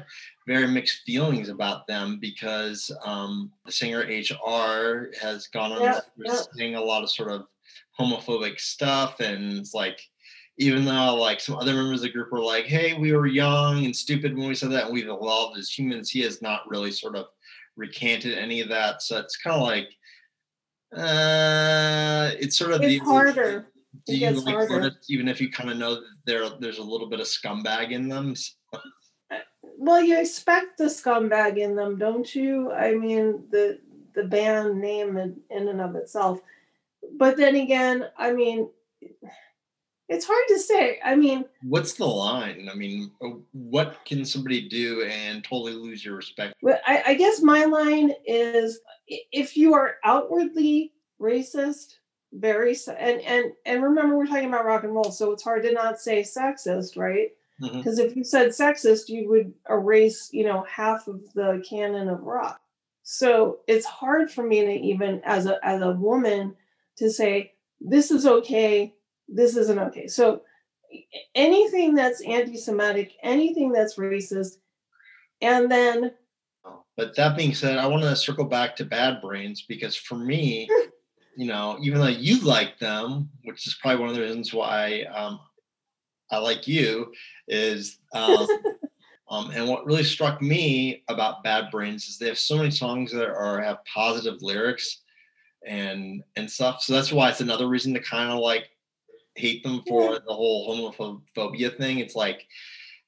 very 0.48 0.66
mixed 0.66 1.02
feelings 1.06 1.48
about 1.48 1.86
them 1.86 2.18
because 2.20 2.90
um, 3.04 3.52
the 3.64 3.70
singer 3.70 4.00
HR 4.00 5.10
has 5.22 5.46
gone 5.46 5.70
on 5.70 5.82
Yeah, 5.82 6.00
to 6.00 6.02
yeah. 6.24 6.40
sing 6.56 6.74
a 6.74 6.80
lot 6.80 7.04
of 7.04 7.10
sort 7.10 7.30
of 7.30 7.46
homophobic 8.00 8.58
stuff, 8.58 9.20
and 9.20 9.58
it's 9.58 9.74
like. 9.74 10.00
Even 10.56 10.84
though 10.84 11.16
like 11.16 11.40
some 11.40 11.56
other 11.56 11.74
members 11.74 11.98
of 11.98 12.02
the 12.02 12.12
group 12.12 12.30
were 12.30 12.38
like, 12.38 12.64
"Hey, 12.66 12.94
we 12.94 13.12
were 13.12 13.26
young 13.26 13.84
and 13.86 13.96
stupid 13.96 14.36
when 14.38 14.46
we 14.46 14.54
said 14.54 14.70
that, 14.70 14.84
and 14.84 14.94
we've 14.94 15.08
evolved 15.08 15.58
as 15.58 15.68
humans," 15.68 16.10
he 16.10 16.20
has 16.20 16.40
not 16.42 16.70
really 16.70 16.92
sort 16.92 17.16
of 17.16 17.26
recanted 17.74 18.38
any 18.38 18.60
of 18.60 18.68
that. 18.68 19.02
So 19.02 19.18
it's 19.18 19.36
kind 19.36 19.56
of 19.56 19.62
like, 19.62 19.88
uh, 20.96 22.30
it's 22.38 22.56
sort 22.56 22.70
of 22.70 22.82
It's 22.82 23.00
the 23.00 23.04
harder. 23.04 23.66
Do 24.06 24.16
you 24.16 24.30
like 24.30 24.68
harder. 24.68 24.92
even 25.08 25.28
if 25.28 25.40
you 25.40 25.50
kind 25.50 25.70
of 25.70 25.78
know 25.78 25.94
that 25.94 26.04
there 26.26 26.48
there's 26.60 26.78
a 26.78 26.82
little 26.82 27.08
bit 27.08 27.20
of 27.20 27.26
scumbag 27.26 27.90
in 27.90 28.08
them? 28.08 28.34
Well, 29.76 30.02
you 30.02 30.18
expect 30.18 30.78
the 30.78 30.84
scumbag 30.84 31.58
in 31.58 31.74
them, 31.74 31.98
don't 31.98 32.32
you? 32.34 32.72
I 32.72 32.94
mean, 32.94 33.44
the 33.50 33.80
the 34.14 34.24
band 34.24 34.80
name 34.80 35.16
in, 35.16 35.40
in 35.50 35.68
and 35.68 35.80
of 35.80 35.96
itself. 35.96 36.40
But 37.18 37.36
then 37.36 37.56
again, 37.56 38.06
I 38.16 38.32
mean, 38.32 38.70
it's 40.08 40.26
hard 40.26 40.44
to 40.48 40.58
say. 40.58 41.00
I 41.04 41.16
mean, 41.16 41.44
What's 41.62 41.94
the 41.94 42.06
line? 42.06 42.68
I 42.70 42.74
mean, 42.74 43.10
uh, 43.22 43.30
what 43.52 44.04
can 44.04 44.24
somebody 44.24 44.68
do 44.68 45.02
and 45.02 45.42
totally 45.42 45.72
lose 45.72 46.04
your 46.04 46.16
respect? 46.16 46.54
Well, 46.62 46.78
I, 46.86 47.02
I 47.08 47.14
guess 47.14 47.40
my 47.42 47.64
line 47.64 48.12
is 48.26 48.80
if 49.08 49.56
you 49.56 49.74
are 49.74 49.96
outwardly 50.04 50.92
racist, 51.20 51.94
very 52.34 52.76
and 52.88 53.20
and 53.20 53.52
and 53.64 53.82
remember 53.82 54.16
we're 54.16 54.26
talking 54.26 54.48
about 54.48 54.64
rock 54.64 54.84
and 54.84 54.94
roll, 54.94 55.10
so 55.10 55.32
it's 55.32 55.42
hard 55.42 55.62
to 55.62 55.72
not 55.72 56.00
say 56.00 56.22
sexist, 56.22 56.96
right? 56.96 57.30
Mhm. 57.62 57.78
Because 57.78 57.98
if 57.98 58.16
you 58.16 58.24
said 58.24 58.48
sexist, 58.48 59.08
you 59.08 59.28
would 59.28 59.52
erase, 59.70 60.30
you 60.32 60.44
know, 60.44 60.62
half 60.62 61.06
of 61.06 61.20
the 61.34 61.64
canon 61.68 62.08
of 62.08 62.22
rock. 62.22 62.60
So 63.04 63.60
it's 63.68 63.86
hard 63.86 64.30
for 64.30 64.42
me 64.42 64.64
to 64.64 64.72
even 64.72 65.20
as 65.24 65.46
a 65.46 65.64
as 65.64 65.80
a 65.82 65.92
woman 65.92 66.56
to 66.96 67.10
say 67.10 67.52
this 67.80 68.10
is 68.10 68.26
okay, 68.26 68.94
this 69.28 69.56
isn't 69.56 69.78
okay. 69.78 70.08
So 70.08 70.42
anything 71.34 71.94
that's 71.94 72.22
anti-Semitic, 72.22 73.12
anything 73.22 73.72
that's 73.72 73.96
racist, 73.96 74.58
and 75.40 75.70
then 75.70 76.12
But 76.96 77.14
that 77.16 77.36
being 77.36 77.54
said, 77.54 77.78
I 77.78 77.86
want 77.86 78.02
to 78.04 78.16
circle 78.16 78.44
back 78.44 78.74
to 78.76 78.84
Bad 78.84 79.20
Brains 79.20 79.62
because 79.62 79.96
for 79.96 80.16
me, 80.16 80.68
you 81.36 81.46
know, 81.46 81.78
even 81.80 82.00
though 82.00 82.06
you 82.06 82.40
like 82.40 82.78
them, 82.78 83.30
which 83.44 83.66
is 83.66 83.76
probably 83.80 84.00
one 84.00 84.08
of 84.10 84.14
the 84.14 84.22
reasons 84.22 84.52
why 84.54 85.02
um, 85.14 85.40
I 86.30 86.38
like 86.38 86.66
you, 86.66 87.12
is 87.48 87.98
um, 88.12 88.46
um, 89.28 89.50
and 89.50 89.68
what 89.68 89.86
really 89.86 90.04
struck 90.04 90.40
me 90.42 91.02
about 91.08 91.42
Bad 91.42 91.70
Brains 91.70 92.06
is 92.08 92.18
they 92.18 92.28
have 92.28 92.38
so 92.38 92.56
many 92.56 92.70
songs 92.70 93.12
that 93.12 93.28
are 93.28 93.60
have 93.60 93.84
positive 93.84 94.42
lyrics 94.42 95.02
and 95.66 96.22
and 96.36 96.50
stuff. 96.50 96.82
So 96.82 96.92
that's 96.92 97.12
why 97.12 97.30
it's 97.30 97.40
another 97.40 97.68
reason 97.68 97.94
to 97.94 98.00
kind 98.00 98.30
of 98.30 98.38
like 98.38 98.70
hate 99.34 99.62
them 99.64 99.82
for 99.88 100.18
the 100.18 100.32
whole 100.32 100.68
homophobia 100.94 101.76
thing. 101.76 101.98
It's 101.98 102.14
like 102.14 102.46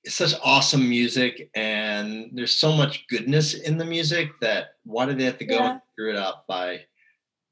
it's 0.05 0.15
such 0.15 0.35
awesome 0.43 0.89
music 0.89 1.51
and 1.55 2.31
there's 2.33 2.55
so 2.55 2.73
much 2.73 3.07
goodness 3.09 3.55
in 3.55 3.77
the 3.77 3.85
music 3.85 4.31
that 4.41 4.75
why 4.85 5.05
did 5.05 5.19
they 5.19 5.25
have 5.25 5.39
to 5.39 5.45
go 5.45 5.57
Yeah. 5.57 5.73
and 5.73 5.81
screw 5.93 6.11
it 6.11 6.17
up 6.17 6.47
by 6.47 6.81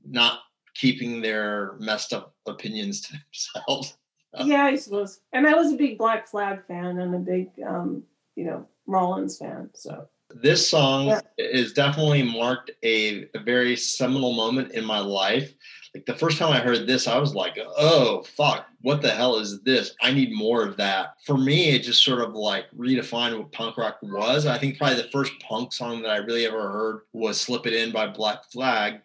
not 0.07 0.41
keeping 0.75 1.21
their 1.21 1.75
messed 1.79 2.13
up 2.13 2.35
opinions 2.47 3.01
to 3.03 3.13
themselves? 3.33 3.97
yeah, 4.45 4.65
I 4.65 4.77
suppose. 4.77 5.21
And 5.33 5.47
I 5.47 5.55
was 5.55 5.73
a 5.73 5.77
big 5.77 5.97
Black 5.99 6.27
Flag 6.29 6.67
fan 6.67 6.99
and 6.99 7.15
a 7.15 7.19
big, 7.19 7.51
um, 7.67 8.03
you 8.37 8.45
know, 8.45 8.67
Rollins 8.87 9.39
fan. 9.39 9.71
So 9.75 10.09
This 10.31 10.69
song 10.69 11.07
Yeah. 11.07 11.21
is 11.39 11.73
definitely 11.73 12.23
marked 12.25 12.73
a, 12.83 13.29
a 13.35 13.39
very 13.39 13.77
seminal 13.77 14.33
moment 14.33 14.73
in 14.73 14.85
my 14.85 14.99
life. 14.99 15.55
Like 15.95 16.07
the 16.07 16.17
first 16.17 16.39
time 16.39 16.53
I 16.53 16.59
heard 16.59 16.85
this, 16.89 17.07
I 17.07 17.19
was 17.19 17.37
like, 17.37 17.57
oh, 17.77 18.25
fuck, 18.37 18.67
what 18.81 19.01
the 19.01 19.11
hell 19.11 19.37
is 19.39 19.63
this? 19.63 19.95
I 20.03 20.13
need 20.13 20.33
more 20.33 20.65
of 20.65 20.77
that. 20.79 21.15
For 21.25 21.39
me, 21.39 21.71
it 21.71 21.85
just 21.85 22.03
sort 22.05 22.21
of 22.21 22.35
like 22.35 22.65
redefined 22.77 23.39
what 23.39 23.53
punk 23.53 23.77
rock 23.79 23.99
was. 24.03 24.47
I 24.47 24.59
think 24.59 24.77
probably 24.77 24.97
the 25.01 25.11
first 25.13 25.33
punk 25.39 25.73
song 25.73 26.03
that 26.03 26.11
I 26.11 26.17
really 26.17 26.45
ever 26.47 26.69
heard 26.73 27.03
was 27.13 27.41
Slip 27.41 27.69
It 27.69 27.73
In 27.75 27.93
by 27.93 28.09
Black 28.09 28.51
Flag. 28.51 29.01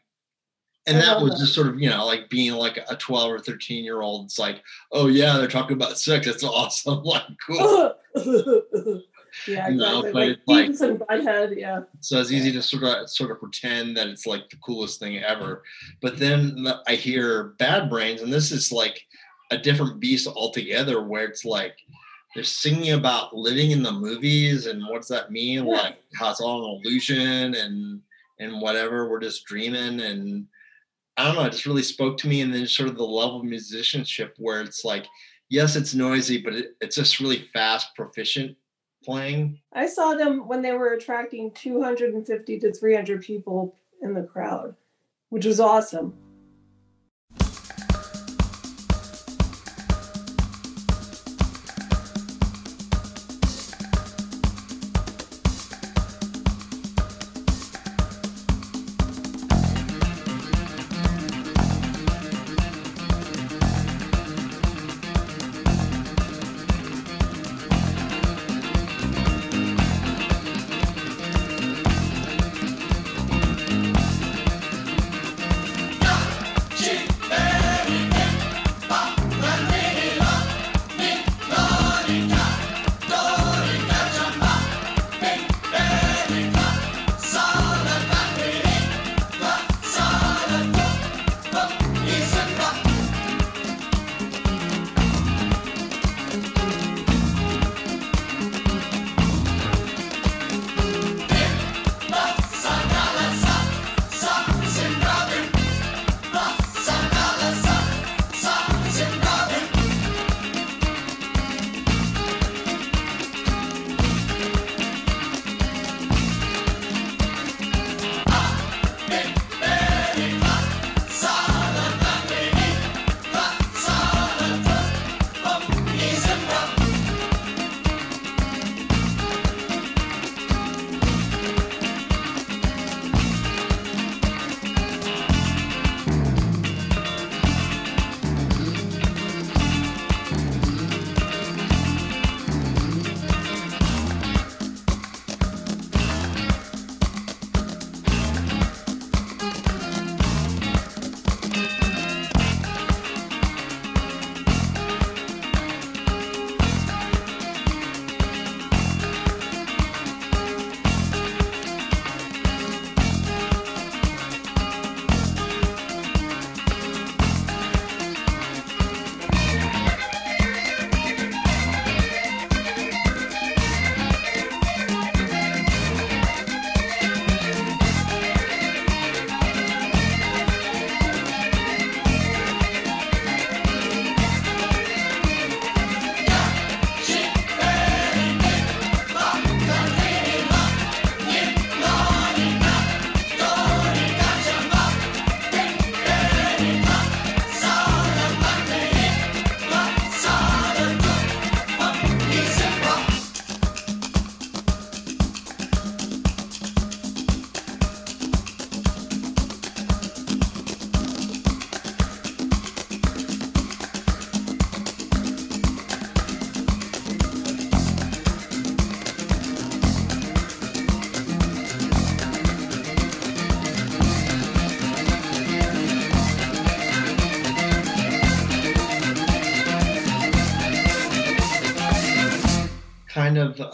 And 0.89 1.01
that 1.01 1.21
was 1.21 1.31
that. 1.33 1.39
just 1.39 1.53
sort 1.53 1.67
of, 1.67 1.79
you 1.79 1.89
know, 1.89 2.05
like 2.05 2.29
being 2.29 2.53
like 2.53 2.77
a 2.89 2.95
12 2.95 3.31
or 3.31 3.39
13 3.39 3.83
year 3.83 4.01
old. 4.01 4.25
It's 4.25 4.39
like, 4.39 4.61
oh, 4.91 5.07
yeah, 5.07 5.37
they're 5.37 5.47
talking 5.47 5.75
about 5.77 5.97
sex. 5.97 6.25
That's 6.25 6.43
awesome. 6.43 7.03
Like, 7.03 7.23
cool. 7.45 7.93
yeah, 9.47 9.69
No, 9.69 9.99
exactly. 9.99 10.11
but 10.45 10.53
Like 10.53 10.69
it's 10.69 10.81
like- 10.81 10.89
and 10.91 10.99
Butthead, 10.99 11.57
yeah. 11.57 11.81
So 11.99 12.19
it's 12.19 12.31
easy 12.31 12.51
to 12.51 12.61
sort 12.61 12.83
of 12.83 13.09
sort 13.09 13.31
of 13.31 13.39
pretend 13.39 13.95
that 13.97 14.07
it's 14.07 14.25
like 14.25 14.49
the 14.49 14.57
coolest 14.57 14.99
thing 14.99 15.19
ever. 15.19 15.63
But 16.01 16.17
then 16.17 16.65
I 16.87 16.95
hear 16.95 17.55
Bad 17.59 17.89
Brains, 17.89 18.21
and 18.21 18.31
this 18.33 18.51
is 18.51 18.71
like 18.71 19.05
a 19.51 19.57
different 19.57 19.99
beast 19.99 20.27
altogether, 20.27 21.01
where 21.01 21.25
it's 21.25 21.45
like 21.45 21.77
they're 22.35 22.43
singing 22.43 22.93
about 22.93 23.35
living 23.35 23.71
in 23.71 23.81
the 23.83 23.91
movies 23.91 24.65
and 24.67 24.83
what 24.87 25.01
does 25.01 25.07
that 25.09 25.31
mean? 25.31 25.65
Yeah. 25.65 25.73
Like 25.73 25.97
how 26.15 26.29
it's 26.31 26.41
all 26.41 26.75
an 26.75 26.81
illusion 26.81 27.55
and 27.55 28.01
and 28.39 28.61
whatever. 28.61 29.09
We're 29.09 29.19
just 29.19 29.45
dreaming 29.45 29.99
and 29.99 30.47
I 31.19 31.25
don't 31.25 31.35
know. 31.35 31.43
It 31.43 31.51
just 31.51 31.65
really 31.65 31.83
spoke 31.83 32.17
to 32.19 32.29
me, 32.29 32.39
and 32.39 32.53
then 32.53 32.65
sort 32.65 32.87
of 32.87 32.95
the 32.95 33.03
level 33.03 33.41
of 33.41 33.43
musicianship 33.43 34.35
where 34.37 34.61
it's 34.61 34.85
like, 34.85 35.05
yes, 35.49 35.75
it's 35.75 35.93
noisy, 35.93 36.41
but 36.41 36.53
it, 36.53 36.77
it's 36.79 36.95
just 36.95 37.19
really 37.19 37.39
fast, 37.51 37.93
proficient 37.93 38.55
playing. 39.03 39.59
I 39.73 39.87
saw 39.87 40.13
them 40.13 40.47
when 40.47 40.61
they 40.61 40.71
were 40.71 40.93
attracting 40.93 41.51
250 41.51 42.59
to 42.59 42.73
300 42.73 43.21
people 43.21 43.75
in 44.01 44.13
the 44.13 44.23
crowd, 44.23 44.77
which 45.27 45.43
was 45.43 45.59
awesome. 45.59 46.13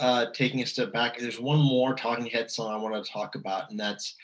Uh, 0.00 0.26
taking 0.32 0.62
a 0.62 0.66
step 0.66 0.92
back, 0.92 1.18
there's 1.18 1.40
one 1.40 1.58
more 1.58 1.94
Talking 1.94 2.26
Head 2.26 2.50
song 2.50 2.72
I 2.72 2.76
want 2.76 3.02
to 3.02 3.10
talk 3.10 3.34
about, 3.34 3.70
and 3.70 3.78
that's 3.78 4.14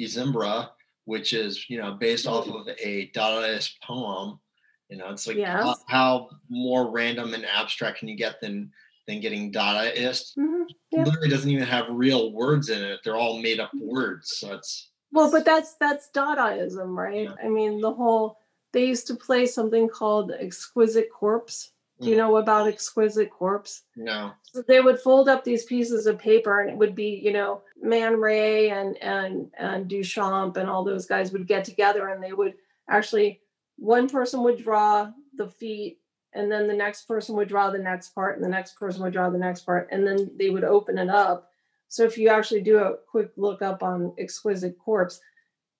I 0.00 0.06
Zimbra, 0.06 0.70
which 1.04 1.32
is 1.32 1.68
you 1.68 1.78
know 1.78 1.92
based 1.92 2.26
off 2.26 2.48
of 2.48 2.68
a 2.68 3.10
Dadaist 3.14 3.80
poem. 3.82 4.38
You 4.88 4.98
know, 4.98 5.08
it's 5.10 5.26
like 5.26 5.36
Yes. 5.38 5.62
how, 5.62 5.76
how 5.88 6.30
more 6.50 6.90
random 6.90 7.32
and 7.34 7.46
abstract 7.46 7.98
can 8.00 8.08
you 8.08 8.16
get 8.16 8.40
than 8.40 8.70
than 9.06 9.20
getting 9.20 9.52
Dadaist? 9.52 10.36
Mhm. 10.36 10.66
Yeah. 10.90 11.04
Literally 11.04 11.28
doesn't 11.30 11.50
even 11.50 11.66
have 11.66 11.86
real 11.88 12.32
words 12.32 12.68
in 12.68 12.82
it. 12.82 13.00
They're 13.02 13.16
all 13.16 13.40
made 13.40 13.58
up 13.58 13.72
words. 13.74 14.36
So 14.36 14.54
it's 14.54 14.90
Well, 15.12 15.30
but 15.30 15.44
that's 15.44 15.74
that's 15.74 16.10
Dadaism, 16.14 16.96
right? 16.96 17.28
I 17.42 17.48
mean, 17.48 17.80
the 17.80 17.92
whole 17.92 18.38
they 18.72 18.86
used 18.86 19.06
to 19.08 19.14
play 19.14 19.46
something 19.46 19.88
called 19.88 20.32
Exquisite 20.32 21.10
Corpse. 21.12 21.72
Do 22.02 22.08
you 22.08 22.14
Mm. 22.14 22.18
know 22.18 22.36
about 22.36 22.66
Exquisite 22.66 23.30
Corpse? 23.30 23.84
No. 23.96 24.32
So 24.42 24.62
they 24.62 24.80
would 24.80 25.00
fold 25.00 25.28
up 25.28 25.44
these 25.44 25.64
pieces 25.64 26.06
of 26.06 26.18
paper, 26.18 26.60
and 26.60 26.68
it 26.70 26.76
would 26.76 26.94
be, 26.94 27.20
you 27.24 27.32
know, 27.32 27.62
Man 27.80 28.20
Ray 28.20 28.70
and 28.70 28.96
and 29.02 29.50
and 29.56 29.88
Duchamp 29.88 30.56
and 30.56 30.68
all 30.68 30.84
those 30.84 31.06
guys 31.06 31.32
would 31.32 31.46
get 31.46 31.64
together, 31.64 32.08
and 32.08 32.22
they 32.22 32.32
would 32.32 32.54
actually 32.88 33.40
one 33.76 34.08
person 34.08 34.42
would 34.42 34.58
draw 34.62 35.10
the 35.36 35.48
feet, 35.48 36.00
and 36.34 36.50
then 36.52 36.66
the 36.66 36.74
next 36.74 37.06
person 37.06 37.34
would 37.36 37.48
draw 37.48 37.70
the 37.70 37.78
next 37.78 38.10
part, 38.14 38.36
and 38.36 38.44
the 38.44 38.48
next 38.48 38.76
person 38.78 39.02
would 39.02 39.12
draw 39.12 39.30
the 39.30 39.38
next 39.38 39.62
part, 39.62 39.88
and 39.90 40.06
then 40.06 40.30
they 40.36 40.50
would 40.50 40.64
open 40.64 40.98
it 40.98 41.08
up. 41.08 41.50
So 41.88 42.04
if 42.04 42.16
you 42.18 42.28
actually 42.28 42.62
do 42.62 42.78
a 42.78 42.96
quick 43.10 43.30
look 43.36 43.62
up 43.62 43.82
on 43.82 44.14
Exquisite 44.18 44.78
Corpse, 44.78 45.20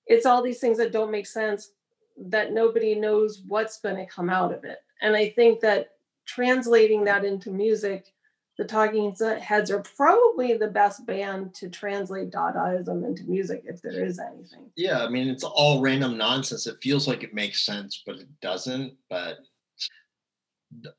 it's 0.06 0.26
all 0.26 0.42
these 0.42 0.60
things 0.60 0.78
that 0.78 0.92
don't 0.92 1.10
make 1.10 1.26
sense 1.26 1.72
that 2.18 2.52
nobody 2.52 2.94
knows 2.94 3.42
what's 3.48 3.80
going 3.80 3.96
to 3.96 4.06
come 4.06 4.28
out 4.28 4.52
of 4.52 4.64
it. 4.64 4.78
And 5.00 5.16
I 5.16 5.30
think 5.30 5.60
that 5.60 5.91
translating 6.26 7.04
that 7.04 7.24
into 7.24 7.50
music, 7.50 8.12
the 8.58 8.64
Talking 8.64 9.14
Heads 9.40 9.70
are 9.70 9.82
probably 9.96 10.54
the 10.56 10.68
best 10.68 11.06
band 11.06 11.54
to 11.54 11.70
translate 11.70 12.30
Dadaism 12.30 13.04
into 13.04 13.24
music, 13.24 13.62
if 13.64 13.80
there 13.80 14.04
is 14.04 14.18
anything. 14.18 14.70
yeah. 14.76 15.04
I 15.04 15.08
mean, 15.08 15.28
it's 15.28 15.44
all 15.44 15.80
random 15.80 16.18
nonsense. 16.18 16.66
It 16.66 16.76
feels 16.82 17.08
like 17.08 17.22
it 17.22 17.32
makes 17.32 17.64
sense, 17.64 18.02
but 18.04 18.16
it 18.16 18.28
doesn't. 18.42 18.94
But 19.08 19.38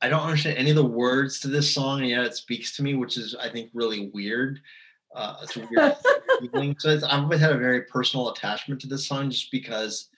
I 0.00 0.08
don't 0.08 0.22
understand 0.22 0.58
any 0.58 0.70
of 0.70 0.76
the 0.76 0.84
words 0.84 1.40
to 1.40 1.48
this 1.48 1.72
song, 1.72 2.00
and 2.00 2.10
yet 2.10 2.24
it 2.24 2.34
speaks 2.34 2.76
to 2.76 2.82
me, 2.82 2.94
which 2.94 3.16
is 3.16 3.36
I 3.36 3.48
think 3.48 3.70
really 3.72 4.10
weird. 4.12 4.60
Uh, 5.14 5.36
it's 5.42 5.56
weird 5.56 5.96
feeling. 6.40 6.74
So 6.80 6.90
it's, 6.90 7.04
I've 7.04 7.22
always 7.22 7.40
had 7.40 7.52
a 7.52 7.58
very 7.58 7.82
personal 7.82 8.30
attachment 8.30 8.80
to 8.80 8.88
this 8.88 9.06
song, 9.06 9.30
just 9.30 9.52
because 9.52 10.08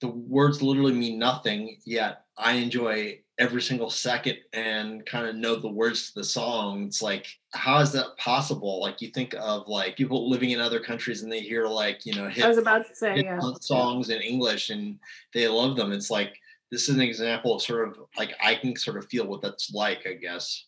the 0.00 0.08
words 0.08 0.60
literally 0.60 0.92
mean 0.92 1.20
nothing. 1.20 1.76
Yet 1.86 2.24
I 2.36 2.54
enjoy 2.54 3.20
every 3.38 3.60
single 3.60 3.90
second 3.90 4.36
and 4.52 5.04
kind 5.06 5.26
of 5.26 5.34
know 5.34 5.56
the 5.56 5.68
words 5.68 6.08
to 6.08 6.20
the 6.20 6.24
song. 6.24 6.84
It's 6.84 7.02
like, 7.02 7.26
how 7.52 7.80
is 7.80 7.92
that 7.92 8.16
possible? 8.16 8.80
Like 8.80 9.00
you 9.00 9.08
think 9.08 9.34
of 9.38 9.66
like 9.66 9.96
people 9.96 10.30
living 10.30 10.50
in 10.50 10.60
other 10.60 10.80
countries 10.80 11.22
and 11.22 11.32
they 11.32 11.40
hear 11.40 11.66
like 11.66 12.06
you 12.06 12.14
know 12.14 12.28
hit 12.28 12.44
I 12.44 12.48
was 12.48 12.58
about 12.58 12.86
to 12.86 12.94
say, 12.94 13.22
yeah. 13.22 13.40
songs 13.60 14.10
in 14.10 14.20
English 14.20 14.70
and 14.70 14.98
they 15.32 15.48
love 15.48 15.76
them. 15.76 15.92
It's 15.92 16.10
like 16.10 16.34
this 16.70 16.88
is 16.88 16.94
an 16.94 17.02
example 17.02 17.54
of 17.54 17.62
sort 17.62 17.88
of 17.88 17.98
like 18.16 18.34
I 18.42 18.54
can 18.54 18.76
sort 18.76 18.98
of 18.98 19.06
feel 19.06 19.26
what 19.26 19.42
that's 19.42 19.72
like, 19.72 20.06
I 20.06 20.14
guess. 20.14 20.66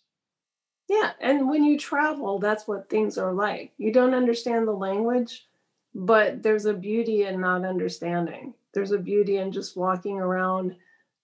Yeah, 0.89 1.13
and 1.21 1.49
when 1.49 1.65
you 1.65 1.77
travel, 1.79 2.39
that's 2.39 2.69
what 2.69 2.89
things 2.89 3.19
are 3.19 3.33
like. 3.33 3.73
You 3.77 3.93
don't 3.93 4.15
understand 4.15 4.69
the 4.69 4.73
language, 4.73 5.47
but 5.95 6.45
there's 6.45 6.67
a 6.67 6.75
beauty 6.75 7.25
in 7.25 7.41
not 7.41 7.65
understanding. 7.65 8.55
There's 8.73 8.93
a 8.93 8.99
beauty 8.99 9.39
in 9.39 9.51
just 9.51 9.77
walking 9.77 10.21
around 10.21 10.77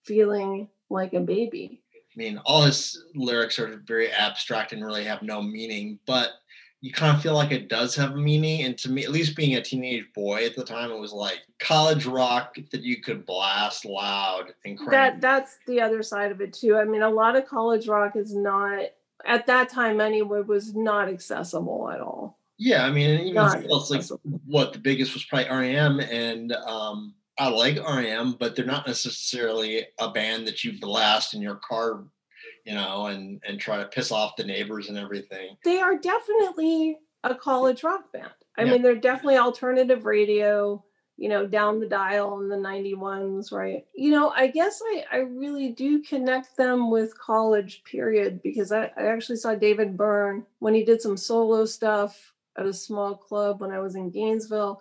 feeling 0.03 0.67
like 0.93 1.13
a 1.13 1.19
baby. 1.19 1.81
I 1.95 2.15
mean, 2.15 2.39
all 2.45 2.61
his 2.61 3.03
lyrics 3.15 3.59
are 3.59 3.81
very 3.85 4.11
abstract 4.11 4.71
and 4.71 4.85
really 4.85 5.03
have 5.03 5.23
no 5.23 5.41
meaning, 5.41 5.99
but 6.05 6.29
you 6.81 6.91
kind 6.91 7.15
of 7.15 7.23
feel 7.23 7.33
like 7.33 7.51
it 7.51 7.69
does 7.69 7.95
have 7.95 8.11
a 8.11 8.17
meaning. 8.17 8.63
And 8.63 8.77
to 8.79 8.91
me, 8.91 9.03
at 9.03 9.11
least 9.11 9.35
being 9.35 9.55
a 9.55 9.61
teenage 9.61 10.05
boy 10.13 10.45
at 10.45 10.55
the 10.55 10.65
time, 10.65 10.91
it 10.91 10.99
was 10.99 11.13
like 11.13 11.39
college 11.59 12.05
rock 12.05 12.55
that 12.71 12.81
you 12.81 13.01
could 13.01 13.25
blast 13.25 13.85
loud 13.85 14.53
and 14.65 14.77
crank. 14.77 14.91
That 14.91 15.21
that's 15.21 15.57
the 15.65 15.81
other 15.81 16.03
side 16.03 16.31
of 16.31 16.41
it 16.41 16.53
too. 16.53 16.77
I 16.77 16.83
mean, 16.83 17.01
a 17.01 17.09
lot 17.09 17.35
of 17.35 17.47
college 17.47 17.87
rock 17.87 18.15
is 18.15 18.35
not 18.35 18.83
at 19.25 19.47
that 19.47 19.69
time 19.69 20.01
anyway 20.01 20.41
was 20.41 20.75
not 20.75 21.07
accessible 21.07 21.89
at 21.89 22.01
all. 22.01 22.37
yeah, 22.57 22.85
I 22.85 22.91
mean, 22.91 23.19
even 23.21 23.49
still, 23.49 23.79
it's 23.79 23.89
like 23.89 24.19
what 24.45 24.73
the 24.73 24.79
biggest 24.79 25.13
was 25.13 25.23
probably 25.23 25.49
REM, 25.49 25.99
and 25.99 26.51
um, 26.51 27.13
I 27.37 27.47
like 27.49 27.77
REM, 27.77 28.33
but 28.39 28.55
they're 28.55 28.65
not 28.65 28.87
necessarily 28.87 29.85
a 29.99 30.11
band 30.11 30.47
that 30.47 30.63
you 30.63 30.79
blast 30.79 31.33
in 31.33 31.41
your 31.41 31.55
car, 31.67 32.03
you 32.65 32.73
know, 32.75 33.07
and 33.07 33.41
and 33.47 33.59
try 33.59 33.77
to 33.77 33.85
piss 33.85 34.11
off 34.11 34.35
the 34.35 34.43
neighbors 34.43 34.89
and 34.89 34.97
everything. 34.97 35.57
They 35.63 35.79
are 35.79 35.97
definitely 35.97 36.99
a 37.23 37.33
college 37.33 37.83
rock 37.83 38.11
band. 38.11 38.31
I 38.57 38.63
Yeah. 38.63 38.73
mean, 38.73 38.81
they're 38.83 38.95
definitely 38.95 39.37
alternative 39.37 40.05
radio, 40.05 40.83
you 41.17 41.27
know, 41.29 41.47
down 41.47 41.79
the 41.79 41.87
dial 41.87 42.39
in 42.41 42.49
the 42.49 42.55
91s, 42.57 43.51
right? 43.51 43.85
You 43.95 44.11
know, 44.11 44.29
I 44.29 44.47
guess 44.47 44.79
I, 44.83 45.05
I 45.11 45.17
really 45.19 45.69
do 45.69 46.03
connect 46.03 46.55
them 46.55 46.91
with 46.91 47.17
college 47.17 47.83
period 47.83 48.43
because 48.43 48.71
I, 48.71 48.91
I 48.97 49.07
actually 49.07 49.37
saw 49.37 49.55
David 49.55 49.97
Byrne 49.97 50.45
when 50.59 50.75
he 50.75 50.83
did 50.83 51.01
some 51.01 51.17
solo 51.17 51.65
stuff 51.65 52.33
at 52.57 52.65
a 52.67 52.73
small 52.73 53.15
club 53.15 53.61
when 53.61 53.71
I 53.71 53.79
was 53.79 53.95
in 53.95 54.11
Gainesville. 54.11 54.79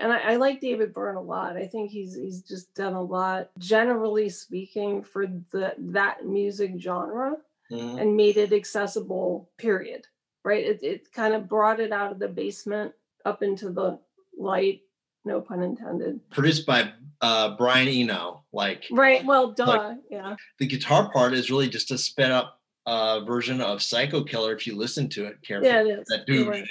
And 0.00 0.12
I, 0.12 0.32
I 0.32 0.36
like 0.36 0.60
David 0.60 0.92
Byrne 0.94 1.16
a 1.16 1.20
lot. 1.20 1.56
I 1.56 1.66
think 1.66 1.90
he's 1.90 2.14
he's 2.16 2.42
just 2.42 2.74
done 2.74 2.94
a 2.94 3.02
lot, 3.02 3.50
generally 3.58 4.28
speaking, 4.30 5.02
for 5.02 5.26
the 5.50 5.74
that 5.78 6.24
music 6.26 6.72
genre 6.78 7.36
Mhm. 7.70 8.00
and 8.00 8.16
made 8.16 8.36
it 8.36 8.52
accessible 8.52 9.48
period 9.56 10.04
right 10.42 10.64
it, 10.64 10.82
it 10.82 11.12
kind 11.12 11.34
of 11.34 11.48
brought 11.48 11.78
it 11.78 11.92
out 11.92 12.10
of 12.10 12.18
the 12.18 12.26
basement 12.26 12.92
up 13.24 13.44
into 13.44 13.70
the 13.70 13.96
light 14.36 14.80
no 15.24 15.40
pun 15.40 15.62
intended 15.62 16.18
Produced 16.30 16.66
by 16.66 16.90
uh, 17.20 17.56
Brian 17.56 17.86
Eno. 17.86 18.42
Like 18.52 18.86
right 18.90 19.24
well 19.24 19.52
duh 19.52 19.66
Like- 19.66 19.98
yeah 20.10 20.34
the 20.58 20.66
guitar 20.66 21.10
part 21.12 21.32
is 21.32 21.48
really 21.50 21.68
just 21.68 21.92
a 21.92 21.98
sped 21.98 22.32
up 22.32 22.59
uh, 22.86 23.20
version 23.20 23.60
of 23.60 23.82
Psycho 23.82 24.22
Killer 24.24 24.54
if 24.54 24.66
you 24.66 24.76
listen 24.76 25.08
to 25.10 25.26
it 25.26 25.40
carefully. 25.42 25.70
yeah 25.70 25.82
it 25.82 26.00
is 26.00 26.06
That 26.08 26.24
You're 26.26 26.44
do 26.44 26.50
right. 26.50 26.64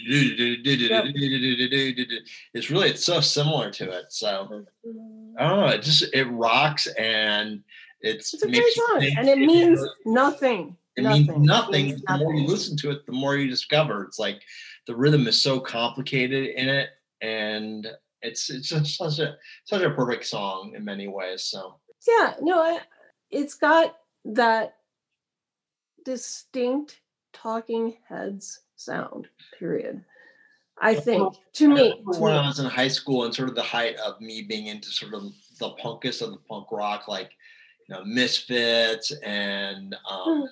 it's 2.53 2.69
really 2.69 2.89
it's 2.89 3.05
so 3.05 3.21
similar 3.21 3.71
to 3.71 3.89
it. 3.91 4.05
So 4.09 4.65
I 5.37 5.47
don't 5.47 5.59
know. 5.59 5.67
It 5.67 5.81
just 5.83 6.13
it 6.13 6.25
rocks 6.25 6.87
and 6.97 7.63
it's 8.01 8.33
it's 8.33 8.43
a 8.43 8.47
great 8.47 8.73
song 8.73 9.03
and 9.17 9.27
it 9.29 9.37
means 9.37 9.81
nothing 10.05 10.75
it 10.95 11.03
means 11.03 11.29
Nothing. 11.29 11.89
It 11.89 11.91
means 11.91 12.01
The 12.03 12.17
more 12.17 12.33
you 12.33 12.47
listen 12.47 12.75
to 12.77 12.91
it, 12.91 13.05
the 13.05 13.11
more 13.11 13.37
you 13.37 13.49
discover. 13.49 14.03
It's 14.03 14.19
like 14.19 14.41
the 14.85 14.95
rhythm 14.95 15.27
is 15.27 15.41
so 15.41 15.59
complicated 15.59 16.47
in 16.55 16.67
it, 16.67 16.89
and 17.21 17.87
it's 18.21 18.49
it's 18.49 18.69
just 18.69 18.97
such 18.97 19.19
a 19.19 19.37
such 19.65 19.81
a 19.81 19.91
perfect 19.91 20.25
song 20.25 20.73
in 20.75 20.83
many 20.83 21.07
ways. 21.07 21.43
So 21.43 21.75
yeah 22.07 22.33
no 22.41 22.61
I, 22.61 22.79
it's 23.29 23.55
got 23.55 23.97
that 24.25 24.75
distinct 26.05 27.01
talking 27.33 27.95
heads 28.07 28.61
sound 28.75 29.27
period 29.57 30.03
i 30.81 30.93
think 30.95 31.35
to 31.53 31.67
me 31.67 32.01
to 32.13 32.19
when 32.19 32.33
I 32.33 32.47
was 32.47 32.59
in 32.59 32.65
high 32.65 32.87
school 32.87 33.25
and 33.25 33.35
sort 33.35 33.49
of 33.49 33.55
the 33.55 33.61
height 33.61 33.97
of 33.97 34.19
me 34.21 34.43
being 34.43 34.67
into 34.67 34.89
sort 34.89 35.13
of 35.13 35.23
the 35.59 35.71
punkest 35.71 36.21
of 36.21 36.31
the 36.31 36.37
punk 36.49 36.71
rock, 36.71 37.07
like 37.07 37.31
you 37.87 37.95
know 37.95 38.03
Misfits 38.05 39.11
and 39.23 39.95
um, 40.09 40.47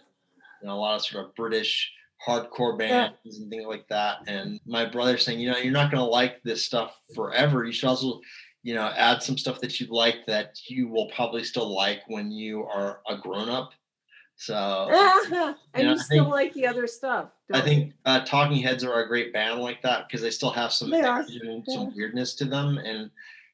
you 0.62 0.68
know 0.68 0.74
a 0.74 0.76
lot 0.76 0.96
of 0.96 1.06
sort 1.06 1.26
of 1.26 1.36
British 1.36 1.92
hardcore 2.28 2.78
Yeah. 2.80 3.10
bands 3.24 3.40
and 3.40 3.50
things 3.50 3.66
like 3.66 3.88
that. 3.88 4.18
And 4.28 4.60
my 4.66 4.86
brother 4.86 5.18
saying, 5.18 5.40
you 5.40 5.50
know, 5.50 5.58
you're 5.58 5.72
not 5.72 5.92
going 5.92 6.04
to 6.04 6.10
like 6.10 6.44
this 6.44 6.66
stuff 6.66 7.00
forever. 7.16 7.64
You 7.64 7.72
should 7.72 7.88
also 7.88 8.20
you 8.64 8.76
know 8.76 8.92
add 8.98 9.24
some 9.24 9.38
stuff 9.38 9.62
that 9.62 9.80
you 9.80 9.88
like 9.90 10.26
that 10.28 10.60
you 10.68 10.90
will 10.90 11.10
probably 11.16 11.44
still 11.44 11.74
like 11.74 12.02
when 12.08 12.32
you 12.32 12.64
are 12.64 13.00
a 13.08 13.18
grown 13.18 13.50
up. 13.50 13.72
So 14.38 14.88
and 14.92 15.56
Yeah, 15.76 15.82
you 15.82 15.92
I 15.92 15.96
still 15.98 16.24
think- 16.26 16.34
like 16.34 16.54
the 16.54 16.68
other 16.68 16.88
stuff 16.88 17.30
I 17.54 17.62
think 17.62 17.94
uh, 18.06 18.26
Talking 18.26 18.62
Heads 18.62 18.84
are 18.84 19.02
a 19.04 19.08
great 19.08 19.32
band 19.34 19.62
like 19.62 19.82
that 19.82 20.08
because 20.08 20.22
they 20.22 20.30
still 20.32 20.52
have 20.52 20.72
some 20.72 20.90
They 20.90 21.02
are, 21.02 21.22
edge 21.22 21.36
and 21.42 21.64
some 21.66 21.96
weirdness 21.96 22.36
to 22.36 22.46
them, 22.46 22.78
and 22.78 23.10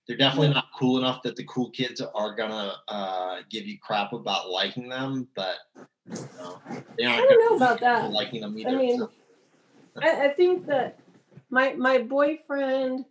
they're 0.07 0.17
definitely 0.17 0.49
not 0.49 0.65
cool 0.77 0.97
enough 0.97 1.21
that 1.21 1.35
the 1.35 1.43
cool 1.45 1.69
kids 1.69 2.01
are 2.01 2.35
gonna 2.35 2.73
uh, 2.87 3.37
give 3.51 3.67
you 3.67 3.77
crap 3.77 4.11
about 4.11 4.49
liking 4.49 4.89
them, 4.89 5.27
but 5.35 5.57
you 6.07 6.15
know, 6.39 6.59
they 6.97 7.05
I 7.05 7.11
aren't 7.17 7.29
don't 7.29 7.51
know 7.51 7.55
about 7.55 7.79
that. 7.81 8.11
liking 8.11 8.41
them 8.41 8.57
I 8.67 8.71
mean, 8.75 8.97
so. 8.97 9.11
I, 10.01 10.25
I 10.25 10.29
think 10.33 10.65
that 10.65 10.97
my 11.51 11.73
my 11.73 11.99
boyfriend, 11.99 13.05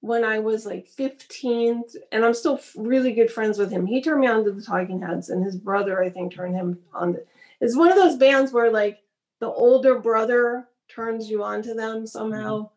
when 0.00 0.24
I 0.24 0.38
was 0.38 0.64
like 0.64 0.86
15, 0.86 1.82
and 2.12 2.24
I'm 2.24 2.34
still 2.34 2.60
really 2.76 3.12
good 3.12 3.30
friends 3.30 3.58
with 3.58 3.70
him, 3.70 3.86
he 3.86 4.00
turned 4.00 4.20
me 4.20 4.28
on 4.28 4.44
to 4.44 4.52
the 4.52 4.62
Talking 4.62 5.02
Heads, 5.02 5.28
and 5.28 5.44
his 5.44 5.56
brother, 5.56 6.02
I 6.02 6.10
think, 6.10 6.32
turned 6.32 6.54
him 6.54 6.78
on. 6.94 7.14
To, 7.14 7.20
it's 7.60 7.76
one 7.76 7.90
of 7.90 7.96
those 7.96 8.16
bands 8.16 8.52
where 8.52 8.70
like 8.70 9.00
the 9.40 9.48
older 9.48 9.98
brother 9.98 10.68
turns 10.88 11.28
you 11.28 11.42
on 11.42 11.62
to 11.62 11.74
them 11.74 12.06
somehow 12.06 12.70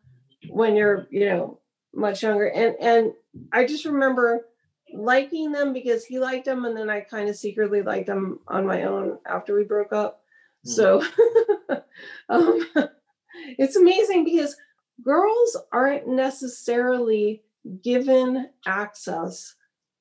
when 0.48 0.74
you're, 0.74 1.06
you 1.10 1.26
know, 1.26 1.58
much 1.94 2.22
younger. 2.22 2.46
And 2.46 2.74
and 2.80 3.12
I 3.52 3.66
just 3.66 3.84
remember 3.84 4.46
liking 4.92 5.52
them 5.52 5.72
because 5.72 6.04
he 6.04 6.18
liked 6.18 6.44
them, 6.44 6.64
and 6.64 6.76
then 6.76 6.90
I 6.90 7.00
kind 7.00 7.28
of 7.28 7.36
secretly 7.36 7.82
liked 7.82 8.06
them 8.06 8.40
on 8.48 8.66
my 8.66 8.82
own 8.82 9.18
after 9.26 9.54
we 9.54 9.64
broke 9.64 9.92
up. 9.92 10.22
So 10.64 11.04
um, 12.28 12.66
it's 13.58 13.76
amazing 13.76 14.24
because 14.24 14.56
girls 15.02 15.56
aren't 15.72 16.08
necessarily 16.08 17.42
given 17.82 18.48
access 18.66 19.54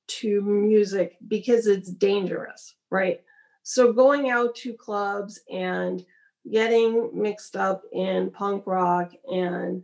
to 0.07 0.41
music 0.41 1.17
because 1.27 1.67
it's 1.67 1.91
dangerous, 1.91 2.75
right? 2.89 3.21
So 3.63 3.93
going 3.93 4.29
out 4.29 4.55
to 4.55 4.73
clubs 4.73 5.39
and 5.51 6.03
getting 6.49 7.11
mixed 7.13 7.55
up 7.55 7.83
in 7.91 8.31
punk 8.31 8.65
rock 8.65 9.11
and 9.31 9.83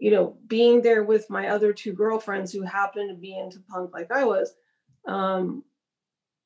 you 0.00 0.10
know 0.10 0.36
being 0.46 0.80
there 0.80 1.02
with 1.02 1.28
my 1.30 1.48
other 1.48 1.72
two 1.72 1.92
girlfriends 1.92 2.52
who 2.52 2.62
happened 2.62 3.10
to 3.10 3.20
be 3.20 3.36
into 3.36 3.58
punk 3.68 3.90
like 3.92 4.10
I 4.12 4.24
was 4.24 4.54
um 5.08 5.64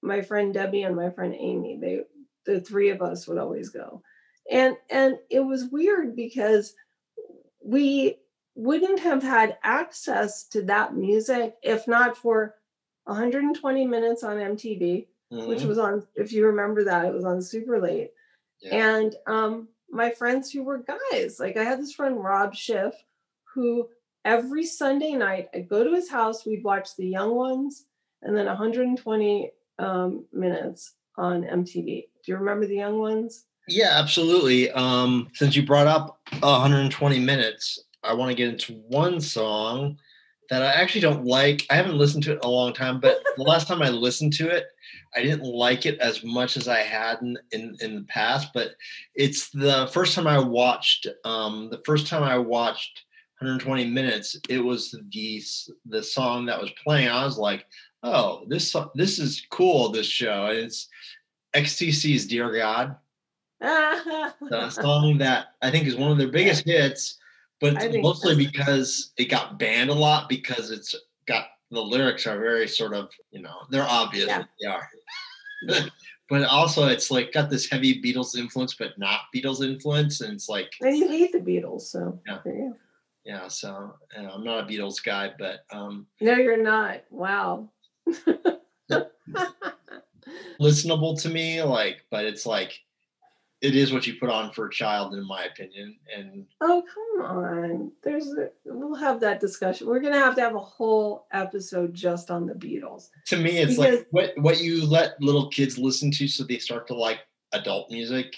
my 0.02 0.22
friend 0.22 0.54
Debbie 0.54 0.84
and 0.84 0.96
my 0.96 1.10
friend 1.10 1.34
Amy 1.34 1.78
they 1.78 2.00
the 2.46 2.60
three 2.60 2.88
of 2.88 3.02
us 3.02 3.28
would 3.28 3.36
always 3.36 3.68
go 3.68 4.02
and 4.50 4.76
and 4.88 5.16
it 5.28 5.40
was 5.40 5.68
weird 5.70 6.16
because 6.16 6.74
we 7.70 8.16
wouldn't 8.54 9.00
have 9.00 9.22
had 9.22 9.56
access 9.62 10.44
to 10.52 10.62
that 10.62 10.94
music 10.94 11.54
if 11.62 11.86
not 11.86 12.16
for 12.16 12.56
120 13.04 13.86
minutes 13.86 14.22
on 14.24 14.36
MTV 14.38 15.06
which 15.48 15.60
Mhm. 15.60 15.68
was 15.68 15.78
on 15.78 16.06
if 16.16 16.32
you 16.32 16.44
remember 16.46 16.82
that 16.84 17.04
it 17.06 17.14
was 17.14 17.24
on 17.24 17.40
super 17.40 17.80
late 17.80 18.10
Yeah. 18.60 18.76
and 18.94 19.10
um 19.26 19.68
my 19.90 20.10
friends 20.10 20.50
who 20.50 20.62
were 20.64 20.78
guys 20.94 21.38
like 21.40 21.56
i 21.56 21.64
had 21.64 21.78
this 21.80 21.92
friend 21.98 22.22
rob 22.22 22.54
schiff 22.54 22.94
who 23.54 23.88
every 24.24 24.64
sunday 24.64 25.12
night 25.26 25.48
i'd 25.54 25.68
go 25.68 25.82
to 25.84 25.94
his 25.94 26.10
house 26.10 26.44
we'd 26.44 26.64
watch 26.64 26.88
the 26.96 27.08
young 27.08 27.32
ones 27.36 27.86
and 28.22 28.36
then 28.36 28.46
120 28.46 29.52
um, 29.78 30.24
minutes 30.32 30.94
on 31.16 31.42
mtv 31.44 31.84
do 32.22 32.26
you 32.32 32.36
remember 32.36 32.66
the 32.66 32.76
young 32.84 32.98
ones 32.98 33.46
Yeah, 33.68 33.90
absolutely. 33.92 34.70
Um, 34.70 35.28
since 35.34 35.54
you 35.54 35.64
brought 35.64 35.86
up 35.86 36.20
120 36.40 37.18
minutes, 37.20 37.78
I 38.02 38.14
want 38.14 38.30
to 38.30 38.34
get 38.34 38.48
into 38.48 38.74
one 38.88 39.20
song 39.20 39.98
that 40.48 40.62
I 40.62 40.72
actually 40.72 41.02
don't 41.02 41.24
like. 41.24 41.64
I 41.70 41.76
haven't 41.76 41.96
listened 41.96 42.24
to 42.24 42.32
it 42.32 42.40
in 42.42 42.44
a 42.44 42.48
long 42.48 42.72
time, 42.72 43.00
but 43.00 43.22
the 43.36 43.44
last 43.44 43.68
time 43.68 43.82
I 43.82 43.90
listened 43.90 44.32
to 44.34 44.48
it, 44.48 44.66
I 45.14 45.22
didn't 45.22 45.44
like 45.44 45.86
it 45.86 45.98
as 46.00 46.24
much 46.24 46.56
as 46.56 46.68
I 46.68 46.80
had 46.80 47.18
in, 47.22 47.38
in, 47.52 47.76
in 47.80 47.94
the 47.96 48.02
past. 48.02 48.48
But 48.52 48.72
it's 49.14 49.50
the 49.50 49.88
first 49.92 50.14
time 50.14 50.26
I 50.26 50.38
watched, 50.38 51.06
um, 51.24 51.68
the 51.70 51.82
first 51.84 52.06
time 52.06 52.22
I 52.22 52.38
watched 52.38 53.04
120 53.38 53.86
minutes, 53.86 54.36
it 54.48 54.58
was 54.58 54.90
the 54.90 55.70
the 55.86 56.02
song 56.02 56.46
that 56.46 56.60
was 56.60 56.70
playing. 56.84 57.08
I 57.08 57.24
was 57.24 57.38
like, 57.38 57.64
oh, 58.02 58.44
this 58.48 58.74
this 58.94 59.18
is 59.18 59.46
cool. 59.50 59.90
This 59.90 60.06
show, 60.06 60.46
it's 60.46 60.88
XTC's 61.54 62.26
"Dear 62.26 62.52
God." 62.52 62.96
The 63.60 64.70
song 64.70 65.18
that 65.18 65.48
I 65.62 65.70
think 65.70 65.86
is 65.86 65.96
one 65.96 66.10
of 66.10 66.18
their 66.18 66.28
biggest 66.28 66.64
hits, 66.64 67.18
but 67.60 67.74
mostly 68.00 68.32
so. 68.32 68.50
because 68.50 69.12
it 69.16 69.26
got 69.26 69.58
banned 69.58 69.90
a 69.90 69.94
lot 69.94 70.28
because 70.28 70.70
it's 70.70 70.94
got 71.26 71.46
the 71.70 71.80
lyrics 71.80 72.26
are 72.26 72.38
very 72.38 72.66
sort 72.66 72.94
of 72.94 73.10
you 73.30 73.42
know 73.42 73.54
they're 73.70 73.86
obvious 73.86 74.26
Yeah. 74.28 74.44
they 74.60 74.66
are. 74.66 74.88
but 76.30 76.44
also 76.44 76.86
it's 76.88 77.10
like 77.10 77.32
got 77.32 77.50
this 77.50 77.68
heavy 77.68 78.00
Beatles 78.00 78.36
influence, 78.36 78.74
but 78.74 78.98
not 78.98 79.20
Beatles 79.34 79.62
influence, 79.62 80.20
and 80.20 80.32
it's 80.34 80.48
like 80.48 80.72
and 80.80 80.96
you 80.96 81.08
hate 81.08 81.32
the 81.32 81.38
beatles 81.38 81.82
so 81.82 82.18
Yeah. 82.26 82.70
yeah. 83.24 83.48
So 83.48 83.94
you 84.16 84.22
know, 84.22 84.30
I'm 84.30 84.44
not 84.44 84.64
a 84.64 84.66
Beatles 84.66 85.04
guy, 85.04 85.32
but 85.38 85.64
um, 85.70 86.06
no 86.20 86.34
you're 86.34 86.62
not 86.62 87.02
wow 87.10 87.68
listenable 90.60 91.20
to 91.22 91.28
me. 91.28 91.62
Like, 91.62 92.04
but 92.10 92.24
it's 92.24 92.46
like 92.46 92.80
it 93.60 93.76
is 93.76 93.92
what 93.92 94.06
you 94.06 94.14
put 94.14 94.30
on 94.30 94.50
for 94.52 94.66
a 94.66 94.70
child, 94.70 95.12
in 95.14 95.26
my 95.26 95.44
opinion, 95.44 95.96
and 96.16 96.46
Oh, 96.60 96.82
come 96.94 97.26
on. 97.26 97.92
There's 98.02 98.28
a, 98.28 98.48
we'll 98.64 98.94
have 98.94 99.20
that 99.20 99.38
discussion. 99.40 99.86
We're 99.86 100.00
gonna 100.00 100.18
have 100.18 100.34
to 100.36 100.40
have 100.40 100.54
a 100.54 100.58
whole 100.58 101.26
episode 101.32 101.92
just 101.94 102.30
on 102.30 102.46
the 102.46 102.54
Beatles. 102.54 103.08
to 103.26 103.36
me 103.36 103.58
it's 103.58 103.76
Because- 103.76 103.98
like 103.98 104.06
what 104.10 104.32
what 104.38 104.60
you 104.60 104.86
let 104.86 105.20
little 105.20 105.48
kids 105.50 105.78
listen 105.78 106.10
to 106.12 106.26
so 106.28 106.44
they 106.44 106.58
start 106.58 106.86
to 106.88 106.94
like 106.94 107.20
adult 107.52 107.90
music 107.90 108.34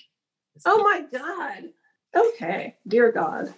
It's 0.56 0.64
Oh 0.66 0.76
like- 0.84 1.12
my 1.12 1.18
god. 1.18 1.70
Okay. 2.14 2.76
Dear 2.86 3.10
God. 3.12 3.54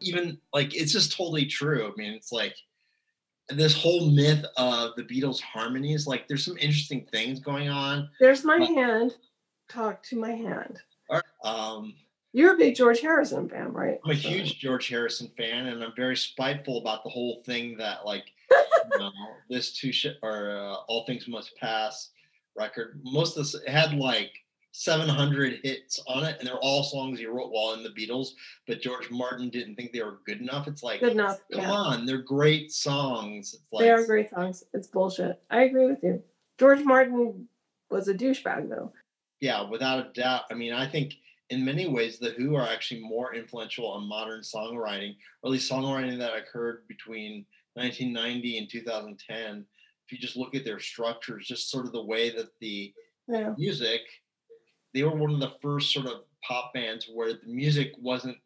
Even 0.00 0.38
like 0.52 0.74
it's 0.74 0.92
just 0.92 1.16
totally 1.16 1.46
true. 1.46 1.92
I 1.92 1.96
mean, 1.96 2.12
it's 2.12 2.32
like 2.32 2.54
this 3.48 3.74
whole 3.76 4.10
myth 4.10 4.44
of 4.56 4.94
the 4.96 5.02
Beatles 5.02 5.40
harmonies. 5.40 6.06
Like, 6.06 6.28
there's 6.28 6.44
some 6.44 6.56
interesting 6.58 7.06
things 7.10 7.40
going 7.40 7.68
on. 7.68 8.08
There's 8.20 8.44
my 8.44 8.58
But- 8.58 8.68
hand. 8.68 9.16
Talk 9.68 10.02
to 10.04 10.16
my 10.18 10.32
hand. 10.32 10.78
Um, 11.44 11.94
You're 12.32 12.54
a 12.54 12.56
big 12.56 12.74
George 12.76 13.00
Harrison 13.00 13.48
fan, 13.48 13.72
right? 13.72 13.98
I'm 14.04 14.10
a 14.12 14.14
huge 14.14 14.58
George 14.58 14.88
Harrison 14.88 15.28
fan, 15.36 15.66
and 15.66 15.82
I'm 15.82 15.92
very 15.96 16.16
spiteful 16.16 16.78
about 16.78 17.02
the 17.04 17.10
whole 17.10 17.42
thing 17.44 17.76
that 17.78 18.04
like 18.06 18.24
you 18.50 18.98
know, 18.98 19.10
this 19.48 19.72
two 19.72 19.92
sh- 19.92 20.06
or 20.22 20.50
uh, 20.50 20.74
All 20.88 21.04
Things 21.06 21.26
Must 21.28 21.56
Pass 21.56 22.10
record. 22.56 23.00
Most 23.04 23.36
of 23.36 23.44
this 23.44 23.54
it 23.54 23.68
had 23.68 23.94
like 23.94 24.32
700 24.72 25.60
hits 25.62 26.00
on 26.06 26.24
it, 26.24 26.36
and 26.38 26.46
they're 26.46 26.58
all 26.58 26.82
songs 26.82 27.18
he 27.18 27.26
wrote 27.26 27.50
while 27.50 27.74
in 27.74 27.82
the 27.82 27.90
Beatles. 27.90 28.28
But 28.66 28.80
George 28.80 29.10
Martin 29.10 29.50
didn't 29.50 29.74
think 29.76 29.92
they 29.92 30.02
were 30.02 30.20
good 30.26 30.40
enough. 30.40 30.68
It's 30.68 30.82
like, 30.82 31.00
Good 31.00 31.12
enough. 31.12 31.38
come 31.52 31.62
yeah. 31.62 31.70
on, 31.72 32.06
they're 32.06 32.22
great 32.22 32.70
songs. 32.72 33.54
It's 33.54 33.64
like, 33.72 33.82
they 33.84 33.90
are 33.90 34.04
great 34.06 34.30
songs. 34.30 34.64
It's 34.72 34.86
bullshit. 34.86 35.40
I 35.50 35.62
agree 35.62 35.86
with 35.86 36.02
you. 36.02 36.22
George 36.58 36.84
Martin 36.84 37.48
was 37.90 38.08
a 38.08 38.14
douchebag 38.14 38.68
though. 38.68 38.92
yeah, 39.40 39.68
without 39.68 40.06
a 40.06 40.12
doubt. 40.12 40.42
I 40.50 40.54
mean, 40.54 40.72
I 40.72 40.88
think 40.88 41.14
in 41.48 41.64
many 41.64 41.88
ways 41.88 42.18
the 42.18 42.30
Who 42.30 42.54
are 42.54 42.68
actually 42.68 43.00
more 43.02 43.34
influential 43.34 43.88
on 43.90 44.06
modern 44.06 44.40
songwriting, 44.42 45.16
or 45.42 45.48
at 45.48 45.50
least 45.50 45.70
songwriting 45.70 46.18
that 46.18 46.36
occurred 46.36 46.86
between 46.86 47.44
1990 47.74 48.58
and 48.58 48.70
2010. 48.70 49.64
If 50.06 50.12
you 50.12 50.18
just 50.18 50.36
look 50.36 50.54
at 50.54 50.64
their 50.64 50.78
structures, 50.80 51.46
just 51.46 51.70
sort 51.70 51.86
of 51.86 51.92
the 51.92 52.04
way 52.04 52.30
that 52.30 52.50
the 52.60 52.92
Yeah. 53.28 53.54
music, 53.58 54.02
they 54.94 55.02
were 55.02 55.14
one 55.14 55.32
of 55.34 55.40
the 55.40 55.54
first 55.62 55.92
sort 55.92 56.06
of 56.06 56.22
pop 56.46 56.72
bands 56.74 57.08
where 57.12 57.32
the 57.34 57.46
music 57.46 57.92
wasn't 57.98 58.36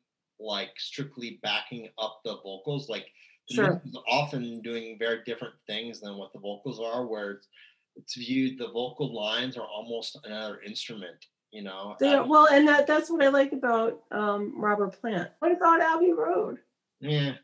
like 0.41 0.71
strictly 0.77 1.39
backing 1.43 1.89
up 1.99 2.21
the 2.25 2.37
vocals. 2.43 2.89
Like 2.89 3.07
Sure. 3.51 3.83
often 4.09 4.63
doing 4.63 4.97
very 4.99 5.23
different 5.25 5.55
things 5.67 6.01
than 6.01 6.17
what 6.17 6.33
the 6.33 6.39
vocals 6.39 6.81
are, 6.81 7.07
where 7.07 7.33
it's, 7.33 7.49
it's 7.95 8.15
viewed 8.17 8.59
the 8.59 8.69
vocal 8.69 9.15
lines 9.15 9.59
are 9.59 9.67
almost 9.67 10.19
another 10.25 10.63
instrument, 10.63 11.27
you 11.51 11.63
know. 11.63 11.95
Um, 12.03 12.29
well, 12.29 12.49
and 12.51 12.67
that, 12.67 12.87
that's 12.87 13.11
what 13.11 13.23
I 13.23 13.29
like 13.29 13.53
about 13.53 14.01
um, 14.11 14.55
Robert 14.57 14.99
Plant. 14.99 15.31
What 15.41 15.53
about 15.53 15.83
Abbey 15.83 16.13
Road? 16.13 16.59
yeah. 17.01 17.35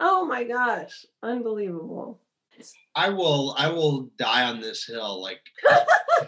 Oh 0.00 0.26
my 0.26 0.44
gosh, 0.44 1.06
unbelievable. 1.22 2.20
I 2.94 3.10
will 3.10 3.54
I 3.58 3.68
will 3.68 4.10
die 4.18 4.44
on 4.44 4.60
this 4.60 4.84
hill. 4.86 5.22
Like 5.22 5.40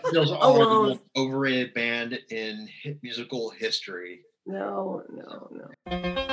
Beatles 0.06 0.36
oh, 0.40 0.60
are 0.60 0.64
the 0.64 0.88
most 0.90 1.00
overrated 1.16 1.74
band 1.74 2.18
in 2.30 2.68
hi- 2.84 2.96
musical 3.02 3.50
history. 3.50 4.20
No, 4.46 5.02
no, 5.10 5.48
no. 5.50 6.27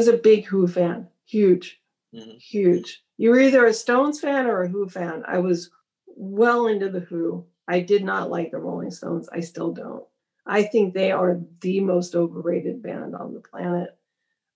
Was 0.00 0.08
a 0.08 0.16
big 0.16 0.46
Who 0.46 0.66
fan, 0.66 1.08
huge, 1.26 1.78
Mhm. 2.14 2.40
huge. 2.40 3.04
You 3.18 3.28
were 3.28 3.38
either 3.40 3.66
a 3.66 3.74
Stones 3.74 4.18
fan 4.18 4.46
or 4.46 4.62
a 4.62 4.68
Who 4.68 4.88
fan. 4.88 5.22
I 5.26 5.36
was 5.40 5.70
well 6.06 6.68
into 6.68 6.88
the 6.88 7.00
Who. 7.00 7.44
I 7.68 7.80
did 7.80 8.02
not 8.02 8.30
like 8.30 8.50
the 8.50 8.56
Rolling 8.60 8.92
Stones. 8.92 9.28
I 9.30 9.40
still 9.40 9.72
don't. 9.72 10.02
I 10.46 10.62
think 10.62 10.94
they 10.94 11.12
are 11.12 11.38
the 11.60 11.80
most 11.80 12.16
overrated 12.16 12.82
band 12.82 13.14
on 13.14 13.34
the 13.34 13.40
planet. 13.40 13.90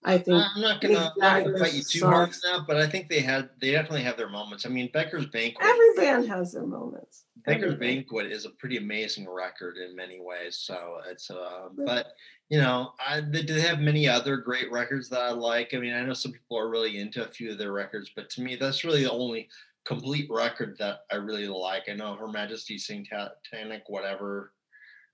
I 0.03 0.17
think 0.17 0.43
I'm 0.55 0.63
not 0.63 0.81
gonna, 0.81 1.13
I'm 1.21 1.45
gonna 1.45 1.59
fight 1.59 1.75
you 1.75 1.83
too 1.83 2.07
hard 2.07 2.31
on 2.31 2.35
that, 2.45 2.67
but 2.67 2.79
I 2.79 2.87
think 2.87 3.11
they 3.11 3.21
had 3.21 3.51
they 3.61 3.73
definitely 3.73 4.03
have 4.05 4.17
their 4.17 4.31
moments. 4.31 4.65
I 4.65 4.71
mean, 4.71 4.89
Beggars 4.95 5.27
Banquet. 5.27 5.63
every 5.63 5.95
band 5.95 6.27
has 6.27 6.53
their 6.53 6.67
moments. 6.67 7.25
Beggars 7.45 7.75
Every. 7.75 7.97
Banquet 7.97 8.33
is 8.33 8.47
a 8.47 8.51
pretty 8.51 8.79
amazing 8.79 9.29
record 9.29 9.77
in 9.77 9.95
many 9.95 10.21
ways. 10.21 10.57
So 10.57 11.01
it's 11.07 11.31
uh, 11.31 11.69
but 11.85 12.15
you 12.51 12.59
know, 12.59 12.93
I 13.05 13.21
they 13.21 13.43
do 13.43 13.55
have 13.55 13.81
many 13.81 14.09
other 14.09 14.37
great 14.37 14.71
records 14.71 15.09
that 15.09 15.21
I 15.21 15.31
like. 15.31 15.75
I 15.75 15.79
mean, 15.79 15.95
I 15.95 16.03
know 16.03 16.13
some 16.13 16.33
people 16.33 16.59
are 16.59 16.69
really 16.69 16.99
into 16.99 17.25
a 17.25 17.29
few 17.29 17.53
of 17.53 17.59
their 17.59 17.73
records, 17.73 18.11
but 18.15 18.29
to 18.31 18.43
me, 18.43 18.57
that's 18.57 18.85
really 18.85 19.05
the 19.05 19.11
only 19.11 19.49
complete 19.85 20.29
record 20.31 20.77
that 20.79 21.01
I 21.11 21.17
really 21.17 21.47
like. 21.47 21.85
I 21.89 21.95
know 21.95 22.15
Her 22.17 22.29
Majesty 22.29 22.79
Satanic, 22.79 23.83
whatever, 23.89 24.53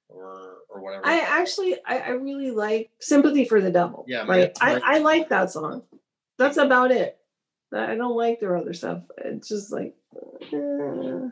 or 0.09 0.59
or 0.69 0.81
whatever. 0.81 1.07
I 1.07 1.21
actually, 1.21 1.77
I, 1.87 1.99
I 1.99 2.11
really 2.11 2.51
like 2.51 2.91
"Sympathy 3.01 3.45
for 3.45 3.61
the 3.61 3.71
Devil." 3.71 4.05
Yeah, 4.09 4.27
right. 4.27 4.57
I. 4.61 4.81
I 4.85 4.99
like 4.99 5.29
that 5.29 5.51
song. 5.51 5.83
That's 6.37 6.57
about 6.57 6.91
it. 6.91 7.19
I 7.73 7.95
don't 7.95 8.17
like 8.17 8.41
their 8.41 8.57
other 8.57 8.73
stuff. 8.73 9.03
It's 9.19 9.49
just 9.49 9.71
like, 9.71 9.95
eh. 10.53 11.29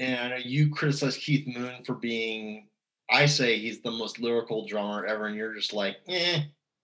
and 0.00 0.20
I 0.20 0.28
know 0.28 0.36
you 0.36 0.70
criticize 0.70 1.16
Keith 1.16 1.46
Moon 1.46 1.84
for 1.84 1.94
being. 1.94 2.66
I 3.10 3.26
say 3.26 3.58
he's 3.58 3.80
the 3.80 3.90
most 3.90 4.18
lyrical 4.20 4.66
drummer 4.66 5.06
ever, 5.06 5.26
and 5.26 5.36
you're 5.36 5.54
just 5.54 5.72
like, 5.72 5.96
eh, 6.08 6.40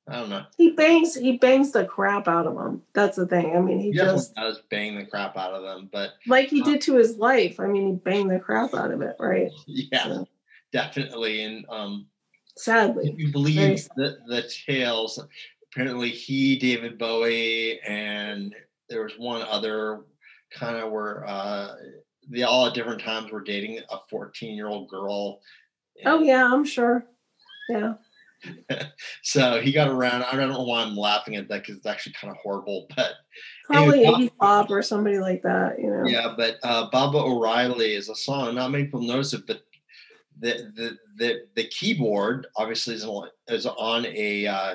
I 0.09 0.16
don't 0.16 0.31
know. 0.31 0.45
he 0.57 0.70
bangs, 0.73 1.14
he 1.14 1.39
bangs 1.39 1.73
the 1.73 1.85
crap 1.85 2.29
out 2.29 2.47
of 2.47 2.55
them. 2.57 2.83
That's 2.93 3.16
the 3.16 3.27
thing. 3.27 3.57
I 3.57 3.61
mean, 3.61 3.79
he 3.79 3.91
He 3.91 3.93
just 3.93 4.35
does 4.35 4.61
bang 4.70 4.97
the 4.97 5.05
crap 5.07 5.37
out 5.37 5.55
of 5.55 5.62
them, 5.62 5.89
but 5.93 6.14
like 6.27 6.49
he 6.49 6.62
did 6.62 6.81
to 6.83 6.97
his 6.97 7.16
life. 7.18 7.59
I 7.61 7.66
mean, 7.66 7.87
he 7.89 7.93
banged 7.95 8.31
the 8.31 8.39
crap 8.41 8.75
out 8.75 8.91
of 8.91 9.03
it, 9.03 9.16
right? 9.18 9.51
yeah, 9.66 10.09
Yeah. 10.09 10.23
definitely. 10.73 11.43
And 11.43 11.64
um, 11.68 12.07
Sadly, 12.57 13.11
if 13.11 13.18
you 13.18 13.33
believe 13.33 13.81
sad. 13.81 13.91
the 13.97 14.18
the 14.27 14.43
tales, 14.66 15.18
apparently 15.73 16.11
he, 16.11 16.57
David 16.59 16.99
Bowie, 16.99 17.81
and 17.81 18.55
there 18.89 19.03
was 19.05 19.12
one 19.18 19.43
other 19.43 20.03
kind 20.53 20.77
of 20.77 20.91
where 20.93 21.25
uh, 21.27 21.75
they 22.29 22.43
all 22.43 22.66
at 22.66 22.75
different 22.75 23.01
times 23.01 23.31
were 23.33 23.41
dating 23.43 23.81
a 23.91 23.99
14 24.11 24.55
year 24.55 24.68
old 24.68 24.89
girl. 24.89 25.41
Oh 26.05 26.22
yeah, 26.22 26.53
I'm 26.53 26.64
sure. 26.64 27.05
Yeah, 27.68 27.94
So 29.22 29.61
he 29.61 29.72
got 29.72 29.88
around. 29.88 30.24
I 30.24 30.36
don't 30.36 30.50
know 30.50 30.62
why 30.62 30.82
I'm 30.82 30.96
laughing 30.96 31.36
at 31.36 31.48
that 31.48 31.62
because 31.62 31.76
it's 31.76 31.86
actually 31.86 32.14
kind 32.20 32.30
of 32.30 32.38
horrible, 32.42 32.86
but 32.96 33.12
probably 33.66 34.05
Bob- 34.05 34.20
Iggy 34.20 34.30
Pop 34.38 34.70
or 34.70 34.82
somebody 34.82 35.18
like 35.18 35.42
that. 35.42 35.78
You 35.78 35.90
know. 35.90 36.07
yeah. 36.07 36.34
But 36.36 36.59
uh, 36.62 36.88
Baba 36.90 37.18
O'Riley 37.18 37.94
is 37.94 38.09
a 38.09 38.14
song. 38.14 38.55
Not 38.55 38.70
many 38.70 38.84
people 38.84 39.03
notice 39.03 39.32
it, 39.32 39.46
but 39.46 39.62
the 40.40 40.70
the 40.74 40.98
the, 41.16 41.40
the 41.55 41.64
keyboard 41.68 42.46
obviously 42.57 42.94
is 42.94 43.05
on, 43.05 43.28
is 43.48 43.66
on 43.66 44.07
a 44.07 44.46
uh, 44.46 44.74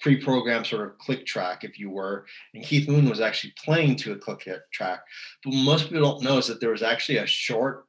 pre-programmed 0.00 0.66
sort 0.66 0.86
of 0.86 0.98
click 0.98 1.26
track, 1.26 1.64
if 1.64 1.78
you 1.78 1.90
were. 1.90 2.26
And 2.54 2.64
Keith 2.64 2.88
Moon 2.88 3.08
was 3.08 3.20
actually 3.20 3.52
playing 3.62 3.96
to 3.96 4.12
a 4.12 4.16
click 4.16 4.48
track. 4.72 5.00
But 5.44 5.54
most 5.54 5.84
people 5.84 6.02
don't 6.02 6.22
know 6.24 6.38
is 6.38 6.46
that 6.48 6.60
there 6.60 6.70
was 6.70 6.82
actually 6.82 7.18
a 7.18 7.26
short 7.26 7.86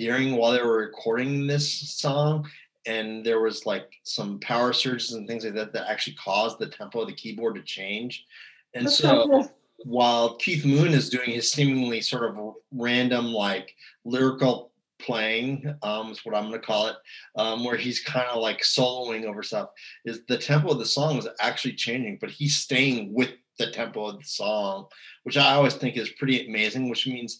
during 0.00 0.34
while 0.36 0.52
they 0.52 0.62
were 0.62 0.78
recording 0.78 1.46
this 1.46 1.70
song 1.94 2.48
and 2.86 3.24
there 3.24 3.40
was 3.40 3.66
like 3.66 3.92
some 4.02 4.40
power 4.40 4.72
surges 4.72 5.12
and 5.12 5.28
things 5.28 5.44
like 5.44 5.52
that 5.52 5.74
that 5.74 5.90
actually 5.90 6.16
caused 6.16 6.58
the 6.58 6.66
tempo 6.66 7.02
of 7.02 7.06
the 7.06 7.12
keyboard 7.12 7.54
to 7.54 7.62
change 7.62 8.24
and 8.72 8.86
That's 8.86 8.96
so 8.96 9.26
cool. 9.28 9.52
while 9.84 10.36
keith 10.36 10.64
moon 10.64 10.88
is 10.94 11.10
doing 11.10 11.30
his 11.30 11.52
seemingly 11.52 12.00
sort 12.00 12.24
of 12.24 12.54
random 12.72 13.26
like 13.26 13.74
lyrical 14.06 14.72
playing 14.98 15.74
um 15.82 16.10
is 16.12 16.24
what 16.24 16.34
i'm 16.34 16.48
going 16.48 16.60
to 16.60 16.66
call 16.66 16.86
it 16.88 16.96
um 17.36 17.62
where 17.62 17.76
he's 17.76 18.00
kind 18.00 18.26
of 18.28 18.40
like 18.40 18.62
soloing 18.62 19.24
over 19.24 19.42
stuff 19.42 19.68
is 20.06 20.22
the 20.28 20.38
tempo 20.38 20.70
of 20.70 20.78
the 20.78 20.86
song 20.86 21.18
is 21.18 21.28
actually 21.40 21.74
changing 21.74 22.16
but 22.22 22.30
he's 22.30 22.56
staying 22.56 23.12
with 23.12 23.32
the 23.58 23.70
tempo 23.70 24.06
of 24.06 24.18
the 24.18 24.24
song 24.24 24.86
which 25.24 25.36
i 25.36 25.52
always 25.52 25.74
think 25.74 25.98
is 25.98 26.08
pretty 26.10 26.46
amazing 26.46 26.88
which 26.88 27.06
means 27.06 27.38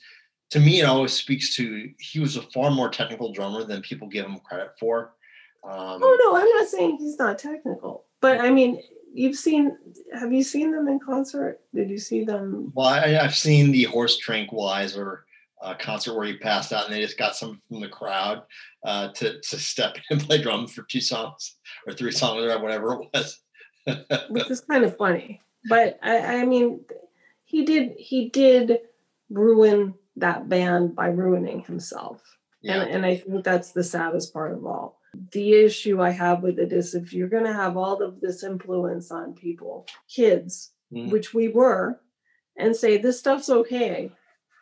to 0.51 0.61
me 0.61 0.81
it 0.81 0.85
always 0.85 1.13
speaks 1.13 1.55
to 1.57 1.91
he 1.99 2.21
was 2.21 2.37
a 2.37 2.43
far 2.43 2.71
more 2.71 2.89
technical 2.89 3.33
drummer 3.33 3.65
than 3.65 3.81
people 3.83 4.09
give 4.09 4.27
him 4.27 4.39
credit 4.41 4.71
for 4.79 5.15
um 5.65 6.01
Oh 6.03 6.19
no, 6.25 6.37
I'm 6.41 6.49
not 6.57 6.69
saying 6.69 6.97
he's 6.99 7.19
not 7.19 7.39
technical, 7.39 8.07
but 8.21 8.41
I 8.41 8.51
mean, 8.51 8.83
you've 9.13 9.37
seen. 9.37 9.77
Have 10.19 10.33
you 10.33 10.43
seen 10.43 10.73
them 10.73 10.89
in 10.89 10.99
concert? 10.99 11.61
Did 11.75 11.91
you 11.91 11.99
see 11.99 12.25
them? 12.25 12.73
well 12.75 12.89
I, 12.89 13.19
i've 13.19 13.37
seen 13.37 13.71
the 13.71 13.85
horse 13.85 14.17
tranquilizer 14.19 15.25
uh, 15.63 15.75
concert 15.75 16.15
where 16.15 16.27
he 16.27 16.39
passed 16.39 16.73
out 16.73 16.87
and 16.87 16.95
they 16.95 17.03
just 17.03 17.19
got 17.19 17.37
some 17.37 17.61
from 17.69 17.81
the 17.81 17.89
crowd 17.89 18.43
uh, 18.87 19.09
to, 19.09 19.39
to 19.43 19.59
step 19.59 19.97
in 19.97 20.03
and 20.17 20.27
play 20.27 20.41
drums 20.41 20.73
for 20.73 20.85
two 20.85 21.03
songs 21.03 21.57
or 21.87 21.93
three 21.93 22.13
songs 22.13 22.43
or 22.43 22.59
whatever 22.59 22.95
it 22.95 23.09
was 23.13 23.41
Which 24.31 24.51
is 24.51 24.61
kind 24.61 24.85
of 24.85 24.97
funny, 24.97 25.41
but 25.69 25.99
I, 26.03 26.41
I 26.41 26.45
mean, 26.45 26.85
he 27.45 27.65
did. 27.65 27.95
He 27.99 28.29
did 28.29 28.79
ruin 29.31 29.95
that 30.21 30.49
band 30.49 30.95
by 30.95 31.09
ruining 31.09 31.61
himself. 31.63 32.23
yeah 32.63 32.83
And, 32.83 32.91
and 32.95 33.07
I 33.07 33.17
think 33.17 33.45
that's 33.45 33.73
the 33.73 33.85
saddest 33.85 34.33
part 34.33 34.53
of 34.53 34.65
all. 34.67 34.99
The 35.33 35.55
issue 35.55 36.01
I 36.01 36.11
have 36.11 36.43
with 36.43 36.59
it 36.59 36.73
is 36.73 36.95
if 36.95 37.13
you're 37.13 37.29
going 37.37 37.45
to 37.45 37.53
have 37.65 37.77
all 37.77 38.01
of 38.03 38.21
this 38.21 38.45
influence 38.45 39.11
on 39.11 39.35
people, 39.35 39.87
kids, 40.09 40.73
Mhm. 40.93 41.11
which 41.13 41.33
we 41.35 41.49
were, 41.49 42.01
and 42.57 42.75
say 42.77 42.97
this 42.99 43.19
stuff's 43.19 43.49
okay, 43.51 44.11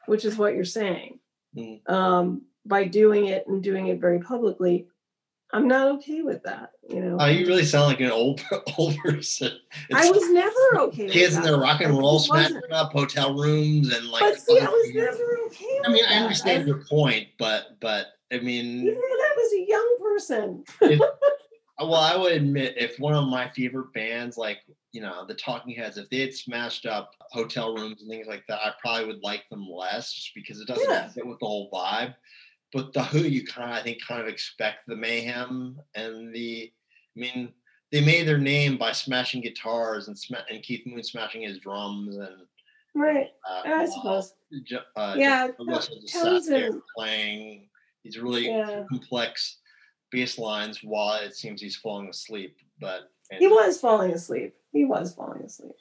which 0.07 0.25
is 0.25 0.37
what 0.39 0.55
you're 0.55 0.65
saying, 0.81 1.21
Mhm. 1.57 1.89
um, 1.91 2.43
by 2.67 2.85
doing 2.85 3.27
it 3.27 3.47
and 3.49 3.63
doing 3.63 3.87
it 3.89 4.01
very 4.01 4.21
publicly, 4.21 4.89
I'm 5.53 5.67
not 5.67 5.89
okay 5.97 6.23
with 6.23 6.43
that. 6.43 6.73
You 6.91 7.01
know, 7.01 7.17
Oh, 7.19 7.27
you 7.27 7.47
really 7.47 7.65
sound 7.65 7.87
like 7.87 8.01
an 8.01 8.11
old 8.11 8.41
old 8.79 8.97
person. 8.99 9.53
I 9.93 10.07
It's 10.07 10.11
was 10.11 10.31
never 10.31 10.55
okay. 10.89 11.05
with 11.05 11.13
kids 11.13 11.37
in 11.37 11.43
their 11.43 11.57
rock 11.59 11.81
and 11.81 11.97
roll 11.97 12.19
smashing 12.19 12.61
up 12.71 12.93
hotel 12.93 13.35
rooms 13.35 13.93
and 13.95 14.09
like. 14.09 14.21
But 14.21 14.39
see, 14.41 14.59
I 14.61 14.67
was 14.67 14.91
never 14.95 15.39
okay. 15.47 15.81
I 15.87 15.89
mean, 15.91 16.05
I 16.05 16.15
that. 16.15 16.23
understand 16.23 16.67
your 16.69 16.85
point, 16.85 17.29
but 17.39 17.81
but 17.81 18.09
I 18.31 18.35
even 18.37 18.47
mean, 18.47 18.85
when 18.85 18.95
I 18.95 19.35
was 19.37 19.53
a 19.55 19.67
young 19.69 19.97
person. 20.03 20.65
well, 21.81 21.95
I 21.95 22.17
would 22.17 22.33
admit 22.33 22.75
if 22.77 22.99
one 22.99 23.15
of 23.15 23.27
my 23.29 23.49
favorite 23.49 23.93
bands, 23.95 24.37
like 24.37 24.59
you 24.93 25.01
know, 25.01 25.25
the 25.27 25.35
Talking 25.35 25.75
Heads, 25.75 25.97
if 25.99 26.09
they 26.11 26.21
had 26.21 26.35
smashed 26.35 26.85
up 26.87 27.13
hotel 27.31 27.75
rooms 27.75 28.03
and 28.03 28.11
things 28.11 28.27
like 28.27 28.45
that, 28.49 28.59
I 28.63 28.73
probably 28.81 29.07
would 29.07 29.23
like 29.23 29.45
them 29.51 29.67
less, 29.69 30.13
just 30.13 30.35
because 30.35 30.61
it 30.61 30.69
doesn't 30.69 30.89
Yeah. 30.89 31.09
fit 31.09 31.27
with 31.27 31.39
the 31.41 31.47
whole 31.47 31.71
vibe. 31.71 32.15
But 32.73 32.93
the 32.93 33.03
Who, 33.03 33.21
you 33.21 33.45
kind 33.47 33.71
of, 33.71 33.77
I 33.79 33.83
think, 33.83 33.99
kind 34.07 34.21
of 34.21 34.29
expect 34.29 34.87
the 34.87 34.97
mayhem 34.97 35.81
and 35.95 36.35
the. 36.35 36.71
I 37.17 37.21
mean, 37.21 37.53
they 37.91 38.05
made 38.05 38.29
their 38.29 38.39
name 38.39 38.77
by 38.77 38.93
smashing 38.93 39.41
guitars 39.41 40.09
and 40.09 40.19
sma- 40.19 40.45
and 40.51 40.63
Keith 40.63 40.87
Moon 40.87 41.03
smashing 41.03 41.43
his 41.43 41.59
drums 41.59 42.17
and. 42.17 42.43
Right. 42.95 43.29
Uh, 43.49 43.63
I 43.65 43.87
suppose. 43.87 44.35
Uh, 44.97 45.15
Yeah, 45.17 45.49
Russell 45.67 46.01
just 46.01 46.15
sat 46.15 46.43
there 46.47 46.71
playing 46.97 47.69
these 48.03 48.19
really 48.19 48.47
Yeah. 48.47 48.85
complex 48.89 49.59
bass 50.11 50.39
lines 50.39 50.83
while 50.83 51.21
it 51.23 51.35
seems 51.37 51.61
he's 51.61 51.77
falling 51.77 52.09
asleep. 52.09 52.57
But 52.81 53.11
He 53.39 53.47
was 53.47 53.79
falling 53.81 54.13
asleep. 54.13 54.55
He 54.73 54.85
was 54.85 55.15
falling 55.15 55.43
asleep. 55.43 55.73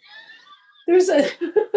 There's 0.87 1.09
a 1.09 1.29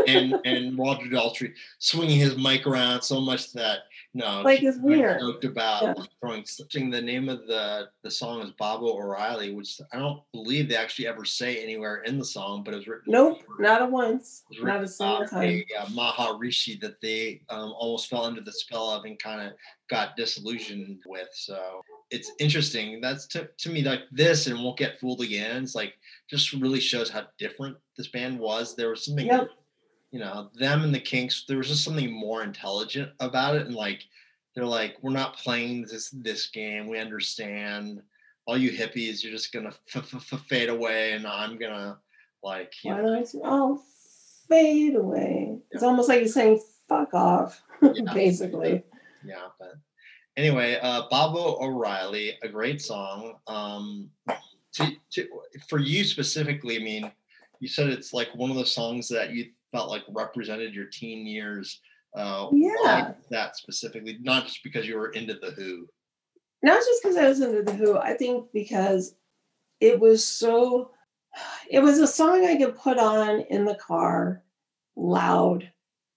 and 0.06 0.34
and 0.44 0.78
Roger 0.78 1.06
Daltrey 1.06 1.52
swinging 1.78 2.18
his 2.18 2.36
mic 2.36 2.66
around 2.66 3.02
so 3.02 3.20
much 3.20 3.52
that 3.52 3.80
you 4.14 4.20
know 4.20 4.42
Like 4.42 4.60
his 4.60 4.78
weird. 4.78 5.20
joked 5.20 5.44
about 5.44 5.82
Yeah. 5.98 6.04
throwing 6.20 6.44
something. 6.46 6.90
The 6.90 7.02
name 7.02 7.28
of 7.28 7.46
the 7.48 7.88
the 8.02 8.10
song 8.10 8.40
is 8.42 8.50
Baba 8.52 8.84
O'Riley, 8.84 9.52
which 9.52 9.80
I 9.92 9.98
don't 9.98 10.22
believe 10.32 10.68
they 10.68 10.76
actually 10.76 11.08
ever 11.08 11.24
say 11.24 11.62
anywhere 11.62 12.02
in 12.02 12.18
the 12.18 12.24
song, 12.24 12.62
but 12.64 12.72
it 12.72 12.78
was 12.78 12.86
written. 12.86 13.12
nope, 13.12 13.42
not 13.58 13.82
a 13.82 13.86
once, 13.86 14.44
not 14.62 14.82
a 14.82 14.88
single 14.88 15.26
time. 15.26 15.42
a 15.42 15.64
uh, 15.80 15.86
Maharishi 15.86 16.80
that 16.80 17.00
they 17.00 17.42
um, 17.50 17.72
almost 17.76 18.08
fell 18.08 18.24
under 18.24 18.40
the 18.40 18.52
spell 18.52 18.90
of 18.90 19.04
and 19.04 19.18
kind 19.18 19.40
of 19.46 19.52
got 19.88 20.16
disillusioned 20.16 21.00
with. 21.04 21.28
So 21.32 21.82
it's 22.10 22.30
interesting. 22.40 23.00
That's 23.00 23.26
to, 23.28 23.48
to 23.58 23.70
me 23.70 23.82
like 23.82 24.02
this, 24.10 24.46
and 24.46 24.62
won't 24.62 24.76
get 24.78 24.98
fooled 25.00 25.20
again. 25.20 25.62
It's 25.62 25.74
like 25.74 25.94
just 26.28 26.52
really 26.52 26.80
shows 26.80 27.08
how 27.10 27.26
different 27.38 27.76
this 27.96 28.08
band 28.08 28.38
was. 28.38 28.74
There 28.76 28.90
was 28.90 29.04
something, 29.04 29.26
Yep. 29.26 29.48
you 30.10 30.18
know, 30.20 30.50
them 30.54 30.82
and 30.82 30.94
the 30.94 31.00
Kinks. 31.00 31.44
There 31.46 31.58
was 31.58 31.68
just 31.68 31.84
something 31.84 32.10
more 32.10 32.42
intelligent 32.42 33.10
about 33.20 33.54
it, 33.56 33.66
and 33.66 33.74
like 33.74 34.02
they're 34.54 34.64
like, 34.66 34.96
we're 35.02 35.10
not 35.12 35.36
playing 35.36 35.82
this 35.82 36.10
this 36.10 36.48
game. 36.48 36.88
We 36.88 36.98
understand. 36.98 38.02
All 38.46 38.56
you 38.58 38.70
hippies, 38.72 39.22
you're 39.22 39.32
just 39.32 39.52
gonna 39.52 39.68
f- 39.68 39.96
f- 40.12 40.32
f- 40.32 40.40
fade 40.48 40.70
away, 40.70 41.12
and 41.12 41.26
I'm 41.26 41.56
gonna 41.58 41.98
like, 42.42 42.72
you 42.82 42.90
Why 42.90 43.00
know, 43.02 43.14
don't 43.14 43.34
you 43.34 43.42
all 43.44 43.82
fade 44.48 44.96
away? 44.96 45.58
It's 45.70 45.84
almost 45.84 46.08
like 46.08 46.18
you're 46.20 46.28
saying 46.28 46.60
"fuck 46.88 47.14
off," 47.14 47.62
Yeah. 47.82 48.12
basically. 48.14 48.82
yeah 49.24 49.46
but 49.58 49.74
anyway 50.40 50.78
uh 50.82 51.02
bobo 51.10 51.58
o'reilly 51.62 52.26
a 52.42 52.48
great 52.48 52.80
song 52.80 53.34
um 53.46 54.08
to, 54.72 54.84
to 55.10 55.28
for 55.68 55.78
you 55.78 56.02
specifically 56.04 56.76
i 56.76 56.82
mean 56.82 57.12
you 57.60 57.68
said 57.68 57.88
it's 57.88 58.12
like 58.14 58.34
one 58.34 58.50
of 58.50 58.56
the 58.56 58.64
songs 58.66 59.08
that 59.08 59.30
you 59.30 59.50
felt 59.70 59.90
like 59.90 60.02
represented 60.08 60.74
your 60.74 60.86
teen 60.86 61.26
years. 61.26 61.80
Uh, 62.14 62.48
Yeah. 62.52 63.12
that 63.30 63.56
specifically, 63.56 64.18
not 64.20 64.46
just 64.46 64.64
because 64.64 64.88
you 64.88 64.96
were 64.96 65.10
into 65.10 65.34
the 65.34 65.50
Who. 65.52 65.86
not 66.62 66.78
just 66.78 67.02
because 67.02 67.16
I 67.16 67.28
was 67.28 67.40
into 67.40 67.62
the 67.62 67.72
Who, 67.74 67.96
I 67.96 68.14
think 68.14 68.46
because 68.52 69.14
it 69.80 70.00
was 70.00 70.26
so 70.26 70.90
it 71.70 71.80
was 71.80 71.98
a 71.98 72.06
song 72.06 72.44
I 72.44 72.56
could 72.56 72.76
put 72.76 72.98
on 72.98 73.40
in 73.42 73.64
the 73.64 73.76
car 73.76 74.42
loud 74.96 75.70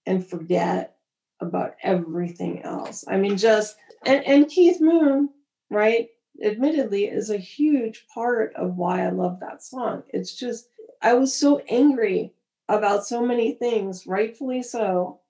and 0.06 0.26
forget 0.26 0.96
about 1.40 1.76
everything 1.82 2.62
else. 2.62 3.04
I 3.06 3.16
mean, 3.18 3.36
just 3.36 3.76
and, 4.06 4.24
and 4.24 4.48
Keith 4.48 4.80
Moon, 4.80 5.30
right? 5.70 6.08
Admittedly, 6.42 7.06
is 7.06 7.30
a 7.30 7.36
huge 7.36 8.06
part 8.12 8.54
of 8.54 8.76
why 8.76 9.06
I 9.06 9.10
love 9.10 9.38
that 9.40 9.62
song. 9.62 10.02
It's 10.08 10.34
just 10.34 10.68
I 11.02 11.14
was 11.14 11.34
so 11.34 11.58
angry 11.68 12.32
about 12.68 13.06
so 13.06 13.24
many 13.24 13.52
things, 13.52 14.06
rightfully 14.06 14.62
so, 14.62 15.20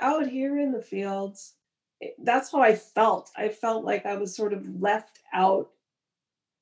out 0.00 0.26
here 0.26 0.58
in 0.58 0.72
the 0.72 0.82
fields 0.82 1.54
that's 2.22 2.52
how 2.52 2.60
I 2.60 2.74
felt. 2.74 3.30
I 3.36 3.48
felt 3.48 3.84
like 3.84 4.06
I 4.06 4.16
was 4.16 4.34
sort 4.34 4.52
of 4.52 4.80
left 4.80 5.20
out 5.32 5.70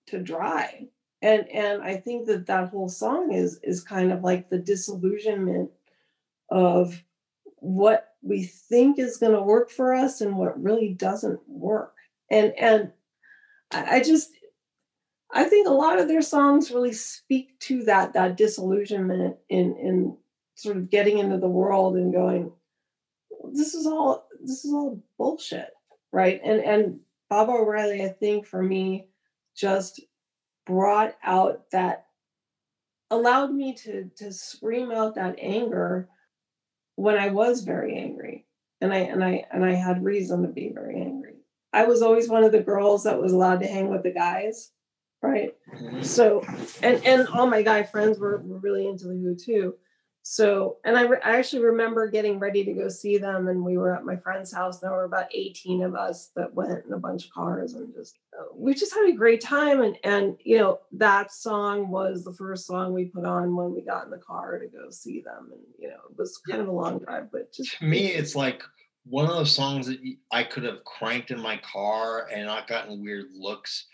to 0.09 0.19
dry. 0.19 0.87
And 1.23 1.49
and 1.49 1.83
I 1.83 1.97
think 1.97 2.27
that 2.27 2.47
that 2.47 2.69
whole 2.69 2.89
song 2.89 3.33
is 3.33 3.59
is 3.63 3.83
kind 3.83 4.13
of 4.13 4.23
like 4.23 4.49
the 4.49 4.59
disillusionment 4.59 5.71
of 6.51 7.03
what 7.57 8.06
we 8.23 8.45
think 8.45 8.99
is 8.99 9.19
going 9.19 9.33
to 9.33 9.43
work 9.43 9.71
for 9.71 9.95
us 9.95 10.21
and 10.21 10.37
what 10.37 10.63
really 10.63 10.95
doesn't 10.95 11.41
work. 11.49 11.95
And 12.31 12.53
and 12.59 12.93
I, 13.71 14.01
just 14.03 14.31
I 15.33 15.45
think 15.45 15.69
a 15.69 15.73
lot 15.73 15.99
of 15.99 16.09
their 16.09 16.23
songs 16.23 16.71
really 16.71 16.93
speak 16.93 17.59
to 17.61 17.85
that 17.85 18.13
that 18.15 18.37
disillusionment 18.37 19.37
in 19.49 19.77
in 19.77 20.17
sort 20.55 20.77
of 20.77 20.91
getting 20.91 21.19
into 21.19 21.37
the 21.37 21.49
world 21.49 21.97
and 21.97 22.13
going, 22.13 22.51
this 23.53 23.75
is 23.75 23.87
all 23.87 24.27
this 24.43 24.65
is 24.65 24.73
all 24.73 25.03
bullshit 25.19 25.71
right 26.13 26.41
and 26.45 26.61
and 26.61 27.01
bob 27.29 27.49
o'reilly 27.49 28.03
i 28.03 28.09
think 28.09 28.47
for 28.47 28.63
me 28.63 29.07
just 29.57 30.01
brought 30.67 31.15
out 31.25 31.71
that 31.71 32.07
allowed 33.11 33.53
me 33.53 33.75
to 33.75 34.11
to 34.17 34.33
scream 34.33 34.91
out 34.91 35.15
that 35.15 35.37
anger 35.41 36.09
when 36.97 37.17
i 37.17 37.29
was 37.29 37.63
very 37.63 37.97
angry 37.97 38.45
and 38.81 38.93
i 38.93 38.99
and 38.99 39.25
i 39.25 39.45
and 39.53 39.65
i 39.65 39.73
had 39.73 40.05
reason 40.05 40.43
to 40.43 40.49
be 40.49 40.71
very 40.75 41.01
angry. 41.01 41.33
I 41.73 41.85
was 41.85 42.01
always 42.01 42.29
one 42.29 42.43
of 42.43 42.53
the 42.53 42.63
girls 42.63 43.05
that 43.05 43.21
was 43.21 43.33
allowed 43.33 43.61
to 43.61 43.67
hang 43.67 43.91
with 43.91 44.03
the 44.03 44.11
guys 44.11 44.73
right? 45.23 45.55
Mm-hmm. 45.75 46.03
So 46.03 46.45
and 46.83 47.05
and 47.05 47.29
all 47.29 47.47
my 47.47 47.63
guy 47.63 47.83
friends 47.83 48.19
were, 48.19 48.39
were 48.39 48.59
really 48.59 48.87
into 48.87 49.07
the 49.07 49.15
who 49.15 49.35
too 49.35 49.75
so 50.29 50.79
and 50.85 50.97
I, 50.97 51.03
re- 51.03 51.21
I 51.25 51.37
actually 51.37 51.63
remember 51.63 52.09
getting 52.09 52.41
ready 52.41 52.65
to 52.65 52.73
go 52.73 52.89
see 52.89 53.17
them 53.17 53.47
and 53.47 53.65
we 53.65 53.79
were 53.79 53.95
at 53.95 54.05
my 54.05 54.17
friend's 54.17 54.53
house 54.53 54.81
there 54.81 54.91
were 54.91 55.05
about 55.05 55.33
18 55.33 55.85
of 55.85 55.95
us 55.95 56.33
that 56.35 56.53
went 56.53 56.85
in 56.85 56.93
a 56.93 56.99
bunch 56.99 57.27
of 57.27 57.31
cars 57.31 57.75
and 57.75 57.95
just 57.95 58.19
uh, 58.37 58.47
we 58.53 58.75
just 58.75 58.93
had 58.93 59.09
a 59.09 59.13
great 59.13 59.41
time 59.41 59.83
and 59.83 59.97
and 60.03 60.37
you 60.43 60.59
know 60.59 60.81
that 60.91 61.33
song 61.33 61.91
was 61.91 62.25
the 62.25 62.33
first 62.33 62.67
song 62.67 62.93
we 62.93 63.05
put 63.05 63.25
on 63.25 63.55
when 63.55 63.73
we 63.73 63.81
got 63.83 64.05
in 64.05 64.11
the 64.11 64.19
car 64.19 64.59
to 64.59 64.67
go 64.67 64.91
see 64.91 65.21
them 65.21 65.49
and 65.53 65.61
you 65.79 65.87
know 65.87 65.95
it 66.11 66.19
was 66.19 66.39
kind 66.39 66.61
of 66.61 66.67
a 66.67 66.73
long 66.73 66.99
drive 66.99 67.31
but 67.31 67.53
just 67.53 67.79
to 67.79 67.85
me 67.85 68.09
it's 68.09 68.35
like 68.35 68.65
one 69.05 69.27
of 69.27 69.37
those 69.37 69.55
songs 69.55 69.87
that 69.87 70.01
I 70.33 70.43
could 70.43 70.65
have 70.65 70.83
cranked 70.83 71.31
in 71.31 71.41
my 71.41 71.59
car 71.59 72.27
and 72.33 72.47
not 72.47 72.67
gotten 72.67 73.01
weird 73.01 73.27
looks 73.33 73.87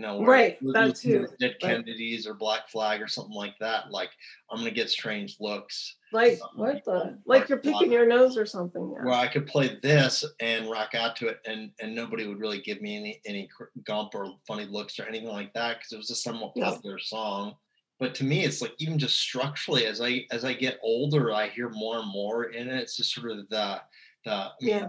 you 0.00 0.06
know 0.06 0.24
Right, 0.24 0.56
that 0.72 0.96
too, 0.96 1.26
dead 1.38 1.56
right. 1.62 1.84
kennedys 1.84 2.26
or 2.26 2.34
black 2.34 2.68
flag 2.68 3.02
or 3.02 3.08
something 3.08 3.34
like 3.34 3.54
that 3.60 3.90
like 3.90 4.10
i'm 4.50 4.58
gonna 4.58 4.70
get 4.70 4.88
strange 4.88 5.36
looks 5.40 5.96
like 6.12 6.38
what 6.54 6.82
the 6.84 7.18
like 7.26 7.48
you're 7.48 7.58
picking 7.58 7.92
your 7.92 8.06
nose 8.06 8.36
or 8.36 8.46
something 8.46 8.90
yeah. 8.96 9.04
where 9.04 9.14
i 9.14 9.26
could 9.28 9.46
play 9.46 9.78
this 9.82 10.24
and 10.40 10.70
rock 10.70 10.94
out 10.94 11.16
to 11.16 11.28
it 11.28 11.40
and 11.46 11.70
and 11.80 11.94
nobody 11.94 12.26
would 12.26 12.40
really 12.40 12.60
give 12.60 12.80
me 12.80 12.96
any 12.96 13.20
any 13.26 13.48
gump 13.84 14.14
or 14.14 14.32
funny 14.46 14.64
looks 14.64 14.98
or 14.98 15.04
anything 15.04 15.28
like 15.28 15.52
that 15.52 15.78
because 15.78 15.92
it 15.92 15.98
was 15.98 16.10
a 16.10 16.14
somewhat 16.16 16.52
Yeah. 16.56 16.70
popular 16.70 16.98
song 16.98 17.54
but 17.98 18.14
to 18.14 18.24
me 18.24 18.44
it's 18.44 18.62
like 18.62 18.72
even 18.78 18.98
just 18.98 19.18
structurally 19.18 19.84
as 19.86 20.00
i 20.00 20.24
as 20.30 20.44
i 20.46 20.54
get 20.54 20.78
older 20.82 21.32
i 21.32 21.48
hear 21.48 21.68
more 21.68 21.98
and 21.98 22.10
more 22.10 22.44
in 22.44 22.68
it 22.68 22.80
it's 22.80 22.96
just 22.96 23.12
sort 23.14 23.30
of 23.30 23.46
the 23.50 23.80
the 24.24 24.32
I 24.32 24.50
mean, 24.62 24.70
Yeah. 24.76 24.88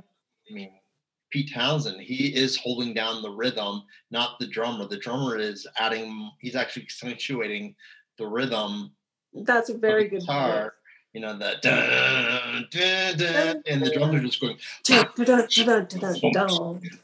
I 0.49 0.53
mean 0.53 0.72
Pete 1.32 1.52
Townshend, 1.54 2.02
he 2.02 2.28
is 2.28 2.58
holding 2.58 2.94
down 2.94 3.22
the 3.22 3.32
rhythm, 3.32 3.84
not 4.12 4.40
the 4.40 4.48
drummer. 4.48 4.88
The 4.88 4.98
drummer 4.98 5.38
is 5.38 5.66
adding, 5.78 6.30
he's 6.40 6.56
actually 6.56 6.84
accentuating 6.84 7.76
the 8.18 8.28
rhythm 8.28 8.92
that's 9.34 9.70
a 9.70 9.78
very 9.78 10.08
good 10.08 10.22
guitar. 10.22 10.76
You 11.14 11.20
know, 11.20 11.38
that 11.40 11.62
dun, 11.62 12.68
dun, 12.72 13.18
dun, 13.18 13.64
and 13.68 13.82
the 13.82 13.90
drums 13.94 14.16
are 14.16 14.20
just 14.22 14.40
going. 14.40 14.58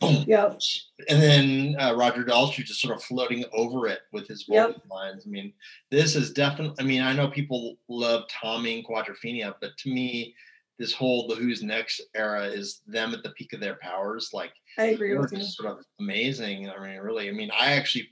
Yep. 0.02 0.62
And 1.10 1.22
then 1.22 1.76
uh, 1.78 1.94
Roger 1.94 2.24
Daltrey 2.24 2.64
just 2.64 2.80
sort 2.80 2.96
of 2.96 3.04
floating 3.04 3.44
over 3.52 3.86
it 3.88 4.00
with 4.14 4.26
his 4.30 4.46
Yep. 4.48 4.68
vocal 4.68 4.82
lines. 4.90 5.24
I 5.28 5.30
mean, 5.30 5.52
this 5.92 6.16
is 6.16 6.32
definitely. 6.32 6.78
I 6.80 6.84
mean, 6.88 7.02
I 7.02 7.12
know 7.12 7.28
people 7.28 7.76
love 7.90 8.30
Tommy 8.30 8.78
and 8.78 8.88
Quadrophenia, 8.88 9.56
but 9.60 9.78
to 9.80 9.90
me, 9.90 10.34
this 10.80 10.94
whole 10.94 11.28
the 11.28 11.36
Who's 11.36 11.64
Next 11.64 12.02
era 12.16 12.46
is 12.46 12.82
them 12.88 13.14
at 13.14 13.24
the 13.24 13.32
peak 13.32 13.54
of 13.54 13.60
their 13.60 13.78
powers. 13.82 14.30
Like 14.34 14.52
I 14.78 14.86
agree 14.86 15.18
with 15.18 15.32
you. 15.32 15.42
sort 15.44 15.72
of 15.72 15.84
amazing. 16.00 16.70
I 16.70 16.80
mean, 16.80 16.98
really. 17.00 17.30
I 17.30 17.32
mean, 17.32 17.50
I 17.58 17.74
actually 17.74 18.10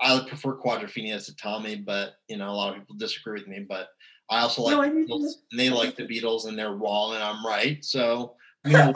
I 0.00 0.20
prefer 0.28 0.56
Quadrophenia 0.56 1.24
to 1.24 1.36
Tommy, 1.36 1.76
but 1.76 2.14
you 2.28 2.36
know, 2.36 2.50
a 2.50 2.52
lot 2.52 2.72
of 2.72 2.80
people 2.80 2.96
disagree 2.96 3.38
with 3.40 3.48
me. 3.48 3.64
But 3.68 3.88
I 4.30 4.40
also 4.40 4.62
like 4.62 4.72
No, 4.72 4.82
I 4.82 4.88
the 4.88 4.94
Beatles, 4.94 5.32
and 5.50 5.60
they 5.60 5.70
like 5.70 5.96
the 5.96 6.06
Beatles, 6.08 6.46
and 6.46 6.58
they're 6.58 6.74
wrong, 6.74 7.14
and 7.14 7.22
I'm 7.22 7.44
right. 7.44 7.84
So 7.84 8.34
we 8.64 8.72
know. 8.72 8.92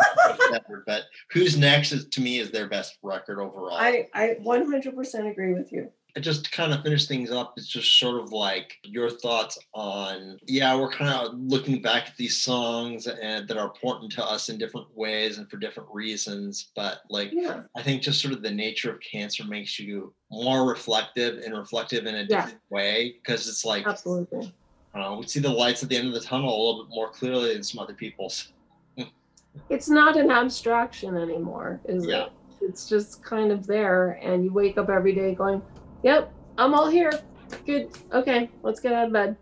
But 0.87 1.05
Who's 1.33 1.57
Next 1.57 1.93
is 1.93 2.09
to 2.09 2.21
me 2.21 2.39
is 2.39 2.51
their 2.51 2.69
best 2.69 2.99
record 3.03 3.41
overall. 3.41 3.77
I 3.77 4.09
I 4.13 4.37
100% 4.45 5.31
agree 5.31 5.55
with 5.55 5.73
you. 5.73 5.91
Just 6.21 6.45
to 6.45 6.51
kind 6.51 6.73
of 6.75 6.83
finish 6.83 7.07
things 7.07 7.31
up, 7.31 7.55
it's 7.57 7.67
just 7.67 7.99
sort 7.99 8.21
of 8.21 8.33
like 8.33 8.79
your 8.83 9.09
thoughts 9.09 9.59
on, 9.73 10.39
yeah, 10.47 10.77
we're 10.79 10.91
kind 10.91 11.11
of 11.11 11.39
looking 11.39 11.81
back 11.81 12.09
at 12.09 12.17
these 12.17 12.37
songs 12.39 13.07
and 13.07 13.49
that 13.49 13.57
are 13.57 13.65
important 13.65 14.13
to 14.13 14.25
us 14.25 14.51
in 14.51 14.59
different 14.59 14.87
ways 14.95 15.39
and 15.39 15.51
for 15.51 15.57
different 15.57 15.89
reasons. 15.93 16.71
But 16.77 16.99
like, 17.09 17.31
Yeah. 17.33 17.63
I 17.75 17.83
think 17.83 18.03
just 18.03 18.21
sort 18.21 18.35
of 18.35 18.43
the 18.43 18.51
nature 18.51 18.93
of 18.93 19.01
cancer 19.01 19.45
makes 19.45 19.79
you 19.79 20.13
more 20.31 20.67
reflective 20.69 21.39
and 21.45 21.57
reflective 21.57 22.05
in 22.07 22.15
a 22.15 22.19
Yeah. 22.23 22.43
different 22.43 22.61
way 22.71 23.17
because 23.23 23.49
it's 23.49 23.65
like, 23.65 23.87
Absolutely. 23.87 24.53
I 24.95 25.01
don't 25.01 25.19
we 25.21 25.27
see 25.27 25.41
the 25.41 25.49
lights 25.49 25.83
at 25.83 25.89
the 25.89 25.97
end 25.97 26.09
of 26.09 26.15
the 26.15 26.21
tunnel 26.21 26.51
a 26.55 26.61
little 26.67 26.85
bit 26.85 26.95
more 26.95 27.09
clearly 27.09 27.55
than 27.55 27.63
some 27.63 27.81
other 27.81 27.95
people's. 27.95 28.53
It's 29.71 29.89
not 29.89 30.17
an 30.19 30.31
abstraction 30.31 31.17
anymore, 31.17 31.81
is 31.87 32.07
Yeah. 32.07 32.25
it? 32.25 32.33
It's 32.61 32.89
just 32.89 33.23
kind 33.23 33.51
of 33.51 33.67
there 33.67 34.13
and 34.23 34.45
you 34.45 34.53
wake 34.53 34.77
up 34.79 34.89
every 34.91 35.15
day 35.15 35.35
going, 35.35 35.63
"Yep, 36.03 36.33
I'm 36.59 36.75
all 36.75 36.89
here. 36.89 37.13
Good. 37.67 37.91
Okay, 38.13 38.51
let's 38.63 38.81
get 38.81 38.93
out 38.93 39.07
of 39.07 39.13
bed." 39.13 39.37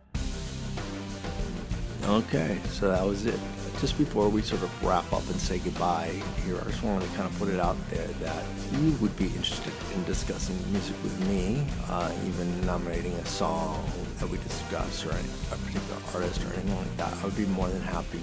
Okay, 2.04 2.58
so 2.70 2.88
that 2.88 3.04
was 3.04 3.26
it. 3.26 3.38
Just 3.80 3.96
before 3.96 4.28
we 4.28 4.42
sort 4.42 4.62
of 4.62 4.84
wrap 4.84 5.10
up 5.12 5.26
and 5.30 5.40
say 5.40 5.58
goodbye 5.58 6.12
here, 6.44 6.58
I 6.60 6.64
just 6.64 6.82
wanted 6.82 7.08
to 7.08 7.16
kind 7.16 7.28
of 7.28 7.38
put 7.38 7.48
it 7.48 7.58
out 7.58 7.76
there 7.88 8.06
that 8.06 8.44
you 8.72 8.92
would 9.00 9.16
be 9.16 9.26
interested 9.26 9.72
in 9.94 10.04
discussing 10.04 10.56
music 10.70 10.96
with 11.02 11.18
me, 11.28 11.64
uh, 11.88 12.12
even 12.26 12.66
nominating 12.66 13.12
a 13.12 13.26
song 13.26 13.82
that 14.18 14.28
we 14.28 14.36
discuss 14.38 15.06
or 15.06 15.12
any, 15.12 15.28
a 15.52 15.56
particular 15.56 15.96
artist 16.14 16.42
or 16.44 16.52
anything 16.52 16.76
like 16.76 16.96
that. 16.98 17.12
I 17.22 17.24
would 17.24 17.36
be 17.36 17.46
more 17.46 17.68
than 17.68 17.80
happy, 17.80 18.20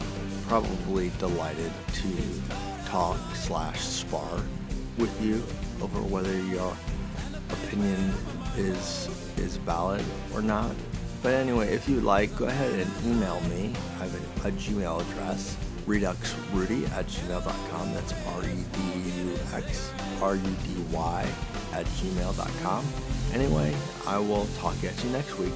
probably 0.47 1.11
delighted 1.17 1.71
to 1.93 2.11
talk 2.85 3.17
slash 3.35 3.79
spar 3.79 4.41
with 4.99 5.21
you 5.23 5.41
over 5.81 6.01
whether 6.01 6.37
your 6.43 6.75
opinion 7.51 8.13
is 8.55 9.09
is 9.37 9.57
valid 9.57 10.03
or 10.33 10.41
not. 10.41 10.75
But 11.21 11.33
anyway, 11.33 11.73
if 11.73 11.87
you'd 11.89 12.03
like, 12.03 12.35
go 12.37 12.45
ahead 12.45 12.73
and 12.73 12.91
email 13.05 13.41
me. 13.41 13.73
I 13.99 14.05
have 14.05 14.45
a, 14.45 14.47
a 14.47 14.51
Gmail 14.51 15.01
address, 15.01 15.57
reduxrudy 15.85 16.89
at 16.91 17.07
gmail.com. 17.07 17.93
That's 17.93 18.13
R-E-D-U-X 18.27 19.91
R-U-D-Y 20.21 21.29
at 21.73 21.85
gmail.com. 21.85 22.85
Anyway, 23.33 23.75
I 24.05 24.17
will 24.19 24.47
talk 24.59 24.81
at 24.83 25.03
you 25.03 25.09
next 25.11 25.37
week. 25.37 25.53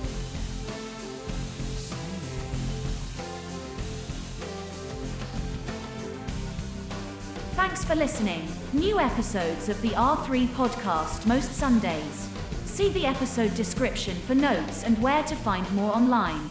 Thanks 7.71 7.85
for 7.85 7.95
listening. 7.95 8.49
New 8.73 8.99
episodes 8.99 9.69
of 9.69 9.81
the 9.81 9.91
R3 9.91 10.45
podcast 10.47 11.25
most 11.25 11.53
Sundays. 11.53 12.27
See 12.65 12.89
the 12.89 13.05
episode 13.05 13.55
description 13.55 14.17
for 14.27 14.35
notes 14.35 14.83
and 14.83 15.01
where 15.01 15.23
to 15.23 15.37
find 15.37 15.71
more 15.73 15.95
online. 15.95 16.49